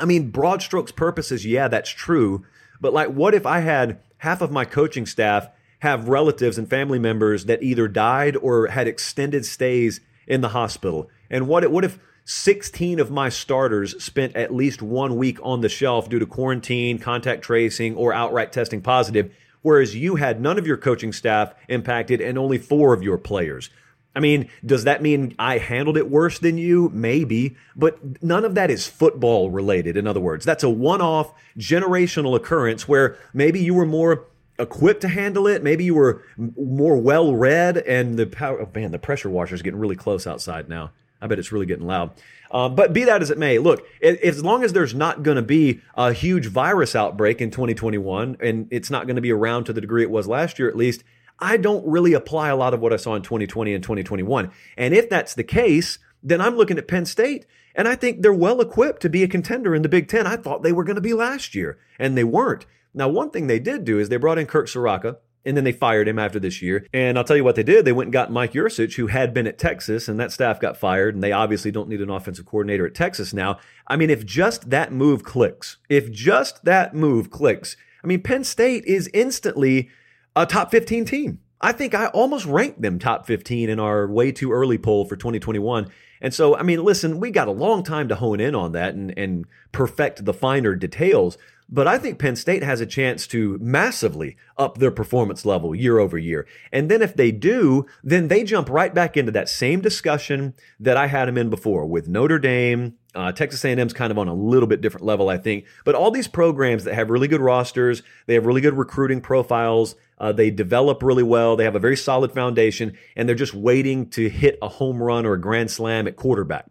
I 0.00 0.04
mean, 0.04 0.30
broad 0.30 0.62
strokes 0.62 0.90
purposes, 0.90 1.46
yeah, 1.46 1.68
that's 1.68 1.90
true. 1.90 2.44
But 2.80 2.92
like, 2.92 3.08
what 3.08 3.34
if 3.34 3.46
I 3.46 3.60
had 3.60 4.00
half 4.18 4.40
of 4.40 4.50
my 4.50 4.64
coaching 4.64 5.06
staff 5.06 5.48
have 5.80 6.08
relatives 6.08 6.58
and 6.58 6.68
family 6.68 6.98
members 6.98 7.44
that 7.44 7.62
either 7.62 7.88
died 7.88 8.36
or 8.36 8.68
had 8.68 8.88
extended 8.88 9.44
stays 9.46 10.00
in 10.26 10.40
the 10.40 10.48
hospital. 10.48 11.08
And 11.30 11.46
what, 11.48 11.70
what 11.70 11.84
if 11.84 11.98
16 12.24 13.00
of 13.00 13.10
my 13.10 13.28
starters 13.28 14.02
spent 14.02 14.36
at 14.36 14.54
least 14.54 14.82
one 14.82 15.16
week 15.16 15.38
on 15.42 15.62
the 15.62 15.68
shelf 15.68 16.08
due 16.08 16.18
to 16.18 16.26
quarantine, 16.26 16.98
contact 16.98 17.42
tracing, 17.42 17.94
or 17.96 18.12
outright 18.12 18.52
testing 18.52 18.82
positive, 18.82 19.32
whereas 19.62 19.96
you 19.96 20.16
had 20.16 20.40
none 20.40 20.58
of 20.58 20.66
your 20.66 20.76
coaching 20.76 21.12
staff 21.12 21.54
impacted 21.68 22.20
and 22.20 22.36
only 22.36 22.58
four 22.58 22.92
of 22.92 23.02
your 23.02 23.16
players? 23.16 23.70
I 24.14 24.20
mean, 24.20 24.50
does 24.66 24.84
that 24.84 25.00
mean 25.00 25.34
I 25.38 25.58
handled 25.58 25.96
it 25.96 26.10
worse 26.10 26.38
than 26.38 26.58
you? 26.58 26.90
Maybe, 26.92 27.56
but 27.76 28.22
none 28.22 28.44
of 28.44 28.56
that 28.56 28.70
is 28.70 28.86
football 28.86 29.48
related. 29.50 29.96
In 29.96 30.06
other 30.06 30.20
words, 30.20 30.44
that's 30.44 30.64
a 30.64 30.68
one 30.68 31.00
off 31.00 31.32
generational 31.56 32.34
occurrence 32.34 32.88
where 32.88 33.16
maybe 33.32 33.60
you 33.60 33.74
were 33.74 33.86
more 33.86 34.26
equipped 34.58 35.02
to 35.02 35.08
handle 35.08 35.46
it. 35.46 35.62
Maybe 35.62 35.84
you 35.84 35.94
were 35.94 36.22
more 36.36 36.96
well 36.96 37.34
read, 37.34 37.78
and 37.78 38.18
the 38.18 38.26
power. 38.26 38.60
Oh 38.62 38.70
man, 38.74 38.90
the 38.90 38.98
pressure 38.98 39.30
washer 39.30 39.54
is 39.54 39.62
getting 39.62 39.80
really 39.80 39.96
close 39.96 40.26
outside 40.26 40.68
now. 40.68 40.92
I 41.20 41.26
bet 41.26 41.38
it's 41.38 41.52
really 41.52 41.66
getting 41.66 41.86
loud. 41.86 42.12
Um, 42.50 42.74
but 42.74 42.92
be 42.92 43.04
that 43.04 43.22
as 43.22 43.30
it 43.30 43.38
may, 43.38 43.58
look, 43.58 43.84
it, 44.00 44.20
as 44.20 44.42
long 44.42 44.62
as 44.62 44.72
there's 44.72 44.94
not 44.94 45.22
going 45.22 45.36
to 45.36 45.42
be 45.42 45.80
a 45.94 46.12
huge 46.12 46.46
virus 46.46 46.94
outbreak 46.94 47.40
in 47.40 47.50
2021, 47.50 48.36
and 48.40 48.68
it's 48.70 48.90
not 48.90 49.06
going 49.06 49.16
to 49.16 49.22
be 49.22 49.32
around 49.32 49.64
to 49.64 49.72
the 49.72 49.80
degree 49.80 50.02
it 50.02 50.10
was 50.10 50.28
last 50.28 50.58
year, 50.58 50.68
at 50.68 50.76
least, 50.76 51.02
I 51.40 51.56
don't 51.56 51.86
really 51.86 52.14
apply 52.14 52.48
a 52.48 52.56
lot 52.56 52.72
of 52.72 52.80
what 52.80 52.92
I 52.92 52.96
saw 52.96 53.14
in 53.14 53.22
2020 53.22 53.74
and 53.74 53.82
2021. 53.82 54.50
And 54.76 54.94
if 54.94 55.10
that's 55.10 55.34
the 55.34 55.44
case, 55.44 55.98
then 56.22 56.40
I'm 56.40 56.56
looking 56.56 56.78
at 56.78 56.88
Penn 56.88 57.04
State, 57.04 57.46
and 57.74 57.86
I 57.86 57.94
think 57.94 58.22
they're 58.22 58.32
well 58.32 58.60
equipped 58.60 59.02
to 59.02 59.10
be 59.10 59.22
a 59.22 59.28
contender 59.28 59.74
in 59.74 59.82
the 59.82 59.88
Big 59.88 60.08
Ten. 60.08 60.26
I 60.26 60.36
thought 60.36 60.62
they 60.62 60.72
were 60.72 60.84
going 60.84 60.96
to 60.96 61.02
be 61.02 61.14
last 61.14 61.54
year, 61.54 61.78
and 61.98 62.16
they 62.16 62.24
weren't. 62.24 62.66
Now, 62.94 63.08
one 63.08 63.30
thing 63.30 63.46
they 63.46 63.58
did 63.58 63.84
do 63.84 63.98
is 63.98 64.08
they 64.08 64.16
brought 64.16 64.38
in 64.38 64.46
Kirk 64.46 64.66
Ciarrocca, 64.66 65.16
and 65.44 65.56
then 65.56 65.64
they 65.64 65.72
fired 65.72 66.08
him 66.08 66.18
after 66.18 66.38
this 66.38 66.60
year. 66.60 66.86
And 66.92 67.16
I'll 67.16 67.24
tell 67.24 67.36
you 67.36 67.44
what 67.44 67.54
they 67.54 67.62
did. 67.62 67.84
They 67.84 67.92
went 67.92 68.08
and 68.08 68.12
got 68.12 68.32
Mike 68.32 68.52
Yurcich, 68.52 68.96
who 68.96 69.06
had 69.06 69.32
been 69.32 69.46
at 69.46 69.58
Texas, 69.58 70.08
and 70.08 70.18
that 70.20 70.32
staff 70.32 70.60
got 70.60 70.76
fired. 70.76 71.14
And 71.14 71.22
they 71.22 71.32
obviously 71.32 71.70
don't 71.70 71.88
need 71.88 72.02
an 72.02 72.10
offensive 72.10 72.44
coordinator 72.44 72.86
at 72.86 72.94
Texas 72.94 73.32
now. 73.32 73.58
I 73.86 73.96
mean, 73.96 74.10
if 74.10 74.26
just 74.26 74.70
that 74.70 74.92
move 74.92 75.22
clicks, 75.22 75.78
if 75.88 76.10
just 76.10 76.64
that 76.64 76.94
move 76.94 77.30
clicks, 77.30 77.76
I 78.02 78.06
mean, 78.06 78.22
Penn 78.22 78.44
State 78.44 78.84
is 78.84 79.08
instantly 79.14 79.88
a 80.36 80.44
top 80.44 80.70
15 80.70 81.04
team. 81.04 81.40
I 81.60 81.72
think 81.72 81.94
I 81.94 82.06
almost 82.08 82.46
ranked 82.46 82.82
them 82.82 82.98
top 82.98 83.26
15 83.26 83.68
in 83.68 83.80
our 83.80 84.06
way 84.06 84.30
too 84.30 84.52
early 84.52 84.78
poll 84.78 85.04
for 85.04 85.16
2021. 85.16 85.90
And 86.20 86.34
so, 86.34 86.56
I 86.56 86.62
mean, 86.62 86.84
listen, 86.84 87.20
we 87.20 87.30
got 87.30 87.48
a 87.48 87.52
long 87.52 87.82
time 87.82 88.08
to 88.08 88.16
hone 88.16 88.40
in 88.40 88.54
on 88.54 88.72
that 88.72 88.94
and, 88.94 89.16
and 89.16 89.46
perfect 89.72 90.24
the 90.24 90.34
finer 90.34 90.74
details. 90.74 91.38
But 91.70 91.86
I 91.86 91.98
think 91.98 92.18
Penn 92.18 92.36
State 92.36 92.62
has 92.62 92.80
a 92.80 92.86
chance 92.86 93.26
to 93.26 93.58
massively 93.60 94.38
up 94.56 94.78
their 94.78 94.90
performance 94.90 95.44
level 95.44 95.74
year 95.74 95.98
over 95.98 96.16
year. 96.16 96.46
And 96.72 96.90
then 96.90 97.02
if 97.02 97.14
they 97.14 97.30
do, 97.30 97.84
then 98.02 98.28
they 98.28 98.42
jump 98.42 98.70
right 98.70 98.94
back 98.94 99.18
into 99.18 99.32
that 99.32 99.50
same 99.50 99.82
discussion 99.82 100.54
that 100.80 100.96
I 100.96 101.08
had 101.08 101.28
them 101.28 101.36
in 101.36 101.50
before 101.50 101.84
with 101.84 102.08
Notre 102.08 102.38
Dame. 102.38 102.94
Uh, 103.14 103.32
Texas 103.32 103.64
A&M's 103.64 103.92
kind 103.92 104.10
of 104.10 104.18
on 104.18 104.28
a 104.28 104.34
little 104.34 104.66
bit 104.66 104.80
different 104.80 105.04
level, 105.04 105.28
I 105.28 105.36
think. 105.36 105.66
But 105.84 105.94
all 105.94 106.10
these 106.10 106.28
programs 106.28 106.84
that 106.84 106.94
have 106.94 107.10
really 107.10 107.28
good 107.28 107.40
rosters, 107.40 108.02
they 108.26 108.34
have 108.34 108.46
really 108.46 108.60
good 108.60 108.74
recruiting 108.74 109.20
profiles, 109.20 109.94
uh, 110.18 110.32
they 110.32 110.50
develop 110.50 111.02
really 111.02 111.22
well, 111.22 111.56
they 111.56 111.64
have 111.64 111.76
a 111.76 111.80
very 111.80 111.96
solid 111.96 112.32
foundation, 112.32 112.96
and 113.16 113.28
they're 113.28 113.36
just 113.36 113.54
waiting 113.54 114.08
to 114.10 114.28
hit 114.28 114.58
a 114.62 114.68
home 114.68 115.02
run 115.02 115.26
or 115.26 115.34
a 115.34 115.40
grand 115.40 115.70
slam 115.70 116.06
at 116.06 116.16
quarterback. 116.16 116.66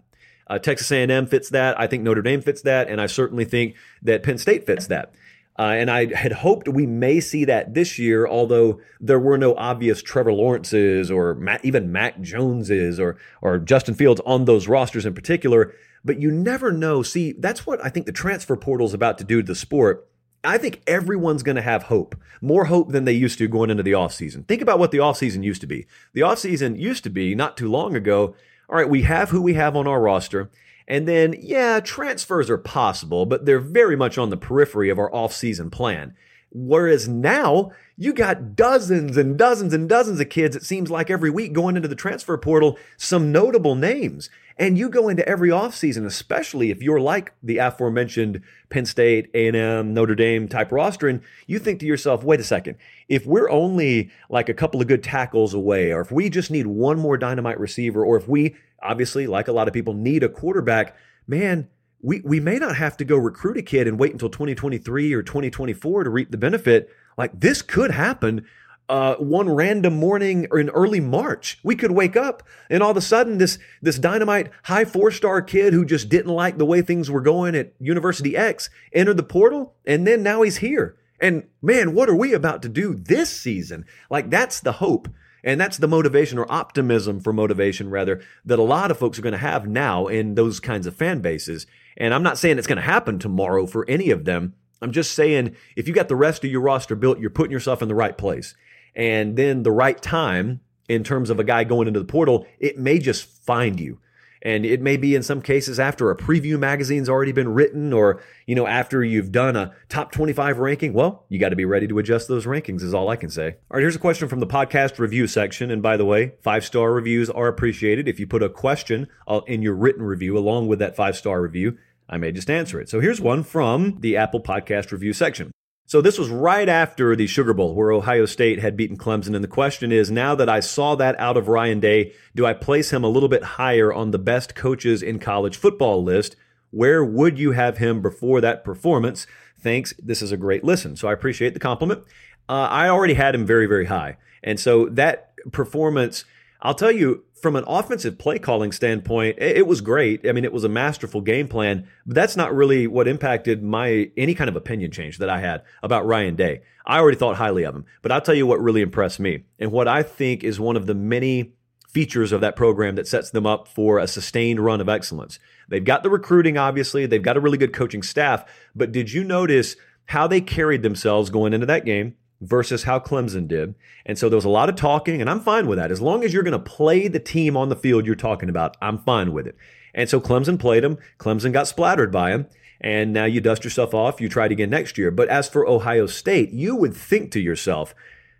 Uh, 0.49 0.60
Texas 0.60 0.91
A&M 0.91 1.27
fits 1.27 1.49
that. 1.49 1.79
I 1.79 1.88
think 1.88 2.03
Notre 2.03 2.21
Dame 2.21 2.41
fits 2.41 2.62
that, 2.62 2.89
and 2.89 3.01
I 3.01 3.05
certainly 3.07 3.45
think 3.45 3.75
that 4.01 4.23
Penn 4.23 4.38
State 4.38 4.65
fits 4.65 4.88
that. 4.88 5.13
Uh, 5.60 5.73
and 5.75 5.89
I 5.89 6.13
had 6.13 6.31
hoped 6.33 6.67
we 6.67 6.86
may 6.86 7.19
see 7.19 7.43
that 7.45 7.73
this 7.73 7.97
year, 7.97 8.27
although 8.27 8.79
there 8.99 9.19
were 9.19 9.38
no 9.38 9.55
obvious 9.55 10.03
Trevor 10.03 10.31
Lawrences 10.31 11.10
or 11.10 11.33
Matt, 11.33 11.65
even 11.65 11.91
Mac 11.91 12.21
Joneses 12.21 12.99
or 12.99 13.17
or 13.41 13.57
Justin 13.57 13.95
Fields 13.95 14.21
on 14.23 14.45
those 14.45 14.67
rosters 14.67 15.05
in 15.05 15.15
particular. 15.15 15.73
But 16.05 16.21
you 16.21 16.29
never 16.29 16.71
know. 16.71 17.01
See, 17.01 17.31
that's 17.31 17.65
what 17.65 17.83
I 17.83 17.89
think 17.89 18.05
the 18.05 18.12
transfer 18.12 18.55
portal 18.55 18.86
is 18.86 18.93
about 18.93 19.17
to 19.17 19.23
do 19.23 19.41
to 19.41 19.47
the 19.47 19.55
sport. 19.55 20.07
I 20.43 20.60
think 20.60 20.81
everyone's 20.86 21.43
going 21.43 21.55
to 21.55 21.62
have 21.63 21.83
hope, 21.83 22.15
more 22.39 22.65
hope 22.65 22.91
than 22.91 23.05
they 23.05 23.13
used 23.13 23.39
to 23.39 23.47
going 23.47 23.71
into 23.71 23.83
the 23.83 23.91
offseason. 23.93 24.47
Think 24.47 24.62
about 24.62 24.77
what 24.77 24.91
the 24.91 24.99
offseason 24.99 25.43
used 25.43 25.62
to 25.62 25.67
be. 25.67 25.88
The 26.13 26.21
offseason 26.21 26.79
used 26.79 27.03
to 27.03 27.10
be, 27.10 27.33
not 27.33 27.57
too 27.57 27.69
long 27.69 27.95
ago, 27.95 28.36
all 28.69 28.77
right, 28.77 28.89
we 28.89 29.03
have 29.03 29.30
who 29.30 29.41
we 29.41 29.53
have 29.53 29.75
on 29.75 29.88
our 29.88 30.01
roster. 30.01 30.49
And 30.88 31.08
then, 31.08 31.36
yeah, 31.39 31.80
transfers 31.80 32.49
are 32.49 32.58
possible, 32.58 33.25
but 33.25 33.45
they're 33.45 33.60
very 33.60 33.95
much 33.95 34.17
on 34.17 34.30
the 34.30 34.38
periphery 34.38 34.89
of 34.89 34.99
our 34.99 35.12
offseason 35.12 35.71
plan. 35.71 36.15
Whereas 36.51 37.07
now, 37.07 37.71
you 37.97 38.13
got 38.13 38.55
dozens 38.55 39.17
and 39.17 39.38
dozens 39.38 39.73
and 39.73 39.89
dozens 39.89 40.19
of 40.19 40.29
kids, 40.29 40.55
it 40.55 40.63
seems 40.63 40.89
like 40.89 41.10
every 41.10 41.29
week 41.29 41.53
going 41.53 41.75
into 41.75 41.88
the 41.88 41.95
transfer 41.95 42.38
portal, 42.38 42.77
some 42.95 43.31
notable 43.31 43.75
names. 43.75 44.29
And 44.60 44.77
you 44.77 44.89
go 44.89 45.07
into 45.07 45.27
every 45.27 45.49
offseason, 45.49 46.05
especially 46.05 46.71
if 46.71 46.81
you're 46.81 46.99
like 46.99 47.33
the 47.43 47.57
aforementioned 47.57 48.41
Penn 48.69 48.86
State, 48.86 49.29
A&M, 49.33 49.93
Notre 49.93 50.15
Dame 50.15 50.47
type 50.47 50.71
roster, 50.71 51.07
and 51.07 51.21
you 51.45 51.60
think 51.60 51.79
to 51.81 51.86
yourself, 51.86 52.23
wait 52.23 52.39
a 52.39 52.43
second, 52.43 52.77
if 53.07 53.25
we're 53.25 53.49
only 53.49 54.10
like 54.29 54.49
a 54.49 54.55
couple 54.55 54.81
of 54.81 54.88
good 54.88 55.03
tackles 55.03 55.53
away, 55.53 55.91
or 55.91 56.01
if 56.01 56.12
we 56.12 56.29
just 56.29 56.49
need 56.49 56.65
one 56.65 56.97
more 56.97 57.17
dynamite 57.17 57.60
receiver, 57.60 58.03
or 58.03 58.17
if 58.17 58.27
we 58.27 58.55
obviously, 58.81 59.27
like 59.27 59.47
a 59.47 59.51
lot 59.51 59.67
of 59.67 59.73
people, 59.73 59.93
need 59.93 60.23
a 60.23 60.29
quarterback, 60.29 60.95
man, 61.27 61.69
we, 62.01 62.21
we 62.21 62.39
may 62.39 62.57
not 62.57 62.75
have 62.75 62.97
to 62.97 63.05
go 63.05 63.17
recruit 63.17 63.57
a 63.57 63.62
kid 63.62 63.88
and 63.88 63.99
wait 63.99 64.12
until 64.12 64.29
2023 64.29 65.13
or 65.13 65.23
2024 65.23 66.03
to 66.03 66.10
reap 66.10 66.31
the 66.31 66.38
benefit. 66.38 66.89
Like 67.17 67.39
this 67.39 67.62
could 67.62 67.91
happen 67.91 68.45
uh, 68.89 69.15
one 69.15 69.49
random 69.49 69.95
morning 69.95 70.47
or 70.51 70.60
in 70.60 70.69
early 70.69 70.99
March. 70.99 71.60
We 71.63 71.75
could 71.75 71.91
wake 71.91 72.15
up 72.15 72.43
and 72.69 72.81
all 72.81 72.91
of 72.91 72.97
a 72.97 73.01
sudden 73.01 73.38
this 73.38 73.60
this 73.81 73.99
dynamite 73.99 74.49
high 74.63 74.86
four 74.86 75.12
star 75.12 75.41
kid 75.41 75.73
who 75.73 75.86
just 75.86 76.10
didn't 76.10 76.31
like 76.31 76.57
the 76.57 76.65
way 76.65 76.81
things 76.81 77.12
were 77.12 77.21
going 77.21 77.55
at 77.55 77.73
University 77.79 78.38
X 78.38 78.69
entered 78.93 79.17
the 79.17 79.23
portal 79.23 79.75
and 79.86 80.07
then 80.07 80.23
now 80.23 80.41
he's 80.41 80.57
here. 80.57 80.95
And 81.19 81.47
man, 81.62 81.93
what 81.93 82.10
are 82.10 82.15
we 82.15 82.33
about 82.33 82.62
to 82.62 82.69
do 82.69 82.93
this 82.93 83.29
season? 83.29 83.86
Like 84.10 84.29
that's 84.29 84.60
the 84.60 84.73
hope. 84.73 85.10
And 85.43 85.62
that's 85.62 85.77
the 85.77 85.88
motivation 85.88 86.38
or 86.39 86.51
optimism 86.51 87.21
for 87.21 87.31
motivation, 87.31 87.89
rather, 87.89 88.21
that 88.43 88.60
a 88.60 88.63
lot 88.63 88.91
of 88.91 88.97
folks 88.97 89.17
are 89.17 89.21
going 89.21 89.31
to 89.31 89.38
have 89.38 89.65
now 89.65 90.07
in 90.07 90.36
those 90.36 90.60
kinds 90.60 90.86
of 90.86 90.95
fan 90.95 91.21
bases. 91.21 91.65
And 91.97 92.13
I'm 92.13 92.23
not 92.23 92.38
saying 92.38 92.57
it's 92.57 92.67
going 92.67 92.77
to 92.77 92.81
happen 92.81 93.19
tomorrow 93.19 93.65
for 93.65 93.89
any 93.89 94.12
of 94.12 94.25
them. 94.25 94.53
I'm 94.81 94.91
just 94.91 95.13
saying 95.13 95.55
if 95.75 95.88
you 95.88 95.93
got 95.93 96.07
the 96.07 96.15
rest 96.15 96.45
of 96.45 96.51
your 96.51 96.62
roster 96.62 96.95
built, 96.95 97.19
you're 97.19 97.31
putting 97.31 97.51
yourself 97.51 97.81
in 97.81 97.88
the 97.88 97.95
right 97.95 98.17
place 98.17 98.55
and 98.97 99.38
then 99.38 99.63
the 99.63 99.71
right 99.71 100.01
time 100.01 100.60
in 100.89 101.03
terms 101.03 101.29
of 101.29 101.39
a 101.39 101.43
guy 101.43 101.63
going 101.63 101.88
into 101.88 101.99
the 101.99 102.05
portal, 102.05 102.45
it 102.60 102.77
may 102.77 102.97
just 102.97 103.25
find 103.45 103.79
you. 103.79 103.99
And 104.47 104.65
it 104.65 104.81
may 104.81 104.95
be 104.95 105.13
in 105.13 105.23
some 105.23 105.41
cases 105.41 105.77
after 105.77 106.10
a 106.10 106.15
preview 106.15 106.57
magazine's 106.57 107.10
already 107.10 107.33
been 107.33 107.53
written 107.53 107.91
or, 107.91 108.21
you 108.45 108.55
know, 108.55 108.65
after 108.65 109.03
you've 109.03 109.29
done 109.29 109.57
a 109.57 109.75
top 109.89 110.13
25 110.13 110.60
ranking. 110.60 110.93
Well, 110.93 111.25
you 111.27 111.38
got 111.38 111.49
to 111.49 111.57
be 111.57 111.65
ready 111.65 111.86
to 111.89 111.99
adjust 111.99 112.29
those 112.29 112.45
rankings 112.45 112.81
is 112.81 112.93
all 112.93 113.10
I 113.10 113.17
can 113.17 113.29
say. 113.29 113.47
All 113.69 113.75
right, 113.75 113.81
here's 113.81 113.97
a 113.97 113.99
question 113.99 114.29
from 114.29 114.39
the 114.39 114.47
podcast 114.47 114.99
review 114.99 115.27
section. 115.27 115.69
And 115.69 115.83
by 115.83 115.97
the 115.97 116.05
way, 116.05 116.36
five 116.39 116.63
star 116.63 116.93
reviews 116.93 117.29
are 117.29 117.49
appreciated. 117.49 118.07
If 118.07 118.21
you 118.21 118.25
put 118.25 118.41
a 118.41 118.47
question 118.47 119.10
uh, 119.27 119.41
in 119.47 119.62
your 119.62 119.75
written 119.75 120.03
review 120.03 120.38
along 120.38 120.67
with 120.67 120.79
that 120.79 120.95
five 120.95 121.17
star 121.17 121.41
review, 121.41 121.77
I 122.07 122.15
may 122.15 122.31
just 122.31 122.49
answer 122.49 122.79
it. 122.79 122.88
So 122.88 123.01
here's 123.01 123.19
one 123.19 123.43
from 123.43 123.97
the 123.99 124.15
Apple 124.15 124.39
podcast 124.39 124.93
review 124.93 125.12
section. 125.12 125.51
So 125.88 126.02
this 126.02 126.19
was 126.19 126.30
right 126.30 126.67
after 126.67 127.15
the 127.15 127.28
Sugar 127.28 127.54
Bowl 127.54 127.73
where 127.73 127.93
Ohio 127.93 128.26
State 128.26 128.60
had 128.60 128.76
beaten 128.76 128.97
Clemson. 128.97 129.34
And 129.34 129.43
the 129.43 129.47
question 129.47 129.93
is 129.93 130.12
now 130.12 130.36
that 130.36 130.50
I 130.50 130.60
saw 130.60 130.95
that 130.95 131.17
out 131.17 131.38
of 131.38 131.47
Ryan 131.47 131.80
Day, 131.80 132.13
do 132.36 132.45
I 132.45 132.52
place 132.52 132.91
him 132.91 133.06
a 133.06 133.10
little 133.10 133.30
bit 133.30 133.41
higher 133.41 133.93
on 133.93 134.12
the 134.12 134.19
best 134.19 134.54
coaches 134.54 135.02
in 135.02 135.17
college 135.17 135.56
football 135.56 136.04
list? 136.04 136.36
Where 136.71 137.06
would 137.06 137.39
you 137.39 137.54
have 137.54 137.78
him 137.78 138.02
before 138.02 138.41
that 138.41 138.65
performance? 138.65 139.28
Thanks. 139.58 139.93
This 139.97 140.21
is 140.21 140.34
a 140.34 140.38
great 140.38 140.65
listen. 140.65 140.97
So 140.97 141.08
I 141.08 141.13
appreciate 141.13 141.54
the 141.54 141.60
compliment. 141.62 142.04
Uh, 142.50 142.67
I 142.69 142.89
already 142.89 143.13
had 143.13 143.34
him 143.34 143.45
very, 143.45 143.65
very 143.65 143.86
high. 143.86 144.17
And 144.43 144.60
so 144.60 144.89
that 144.89 145.32
performance, 145.54 146.26
I'll 146.62 146.76
tell 146.76 146.91
you, 146.91 147.23
from 147.41 147.56
an 147.56 147.63
offensive 147.67 148.17
play 148.17 148.39
calling 148.39 148.71
standpoint, 148.71 149.38
it 149.39 149.67
was 149.67 149.82
great. 149.82 150.28
I 150.28 150.32
mean, 150.32 150.43
it 150.43 150.54
was 150.54 150.63
a 150.63 150.69
masterful 150.69 151.21
game 151.21 151.47
plan, 151.47 151.88
but 152.06 152.15
that's 152.15 152.36
not 152.36 152.56
really 152.56 152.88
what 152.88 153.08
impacted 153.08 153.63
my 153.63 154.10
any 154.17 154.34
kind 154.34 154.50
of 154.50 154.56
opinion 154.56 154.91
change 154.91 155.17
that 155.19 155.30
I 155.30 155.39
had 155.39 155.63
about 155.84 156.06
Ryan 156.06 156.36
Day. 156.36 156.62
I 156.86 157.00
already 157.00 157.17
thought 157.17 157.36
highly 157.36 157.63
of 157.63 157.76
him, 157.76 157.86
but 158.02 158.12
I'll 158.12 158.21
tell 158.21 158.36
you 158.36 158.47
what 158.47 158.62
really 158.62 158.82
impressed 158.82 159.19
me 159.19 159.43
and 159.60 159.71
what 159.71 159.88
I 159.88 160.04
think 160.04 160.43
is 160.43 160.60
one 160.60 160.78
of 160.78 160.88
the 160.88 160.95
many 160.95 161.54
features 161.89 162.32
of 162.32 162.41
that 162.41 162.56
program 162.56 162.95
that 162.95 163.08
sets 163.08 163.30
them 163.30 163.45
up 163.45 163.67
for 163.67 163.97
a 163.97 164.08
sustained 164.08 164.60
run 164.60 164.82
of 164.82 164.89
excellence. 164.89 165.39
They've 165.67 165.84
got 165.84 166.04
the 166.04 166.10
recruiting, 166.10 166.58
obviously, 166.58 167.06
they've 167.06 167.21
got 167.21 167.38
a 167.38 167.41
really 167.41 167.58
good 167.58 167.73
coaching 167.73 168.04
staff, 168.04 168.45
but 168.76 168.91
did 168.91 169.12
you 169.12 169.23
notice 169.23 169.76
how 170.08 170.28
they 170.28 170.41
carried 170.41 170.84
themselves 170.84 171.30
going 171.30 171.54
into 171.54 171.65
that 171.65 171.86
game? 171.86 172.15
Versus 172.41 172.84
how 172.84 173.00
Clemson 173.00 173.47
did. 173.47 173.76
And 174.06 174.17
so 174.17 174.30
there 174.30 174.38
was 174.38 174.45
a 174.45 174.50
lot 174.50 174.69
of 174.69 174.76
talking, 174.76 175.21
and 175.21 175.30
I'm 175.30 175.39
fine 175.39 175.67
with 175.67 175.78
that. 175.78 175.91
As 175.91 176.02
long 176.02 176.23
as 176.23 176.34
you're 176.34 176.43
going 176.43 176.52
to 176.52 176.60
play 176.60 177.08
the 177.08 177.19
team 177.19 177.58
on 177.58 177.69
the 177.69 177.76
field 177.76 178.06
you're 178.06 178.15
talking 178.15 178.50
about, 178.50 178.78
I'm 178.82 179.00
fine 179.00 179.34
with 179.34 179.47
it. 179.47 179.56
And 179.93 180.10
so 180.10 180.21
Clemson 180.21 180.60
played 180.60 180.84
them. 180.84 180.97
Clemson 181.17 181.52
got 181.52 181.67
splattered 181.67 182.12
by 182.12 182.32
him. 182.32 182.47
And 182.80 183.12
now 183.12 183.26
you 183.26 183.41
dust 183.41 183.63
yourself 183.63 183.95
off. 183.95 184.21
You 184.21 184.30
try 184.30 184.45
it 184.45 184.52
again 184.52 184.69
next 184.69 184.97
year. 184.97 185.10
But 185.10 185.30
as 185.30 185.50
for 185.50 185.67
Ohio 185.67 186.06
State, 186.06 186.52
you 186.52 186.76
would 186.76 186.95
think 186.95 187.32
to 187.32 187.39
yourself, 187.39 187.95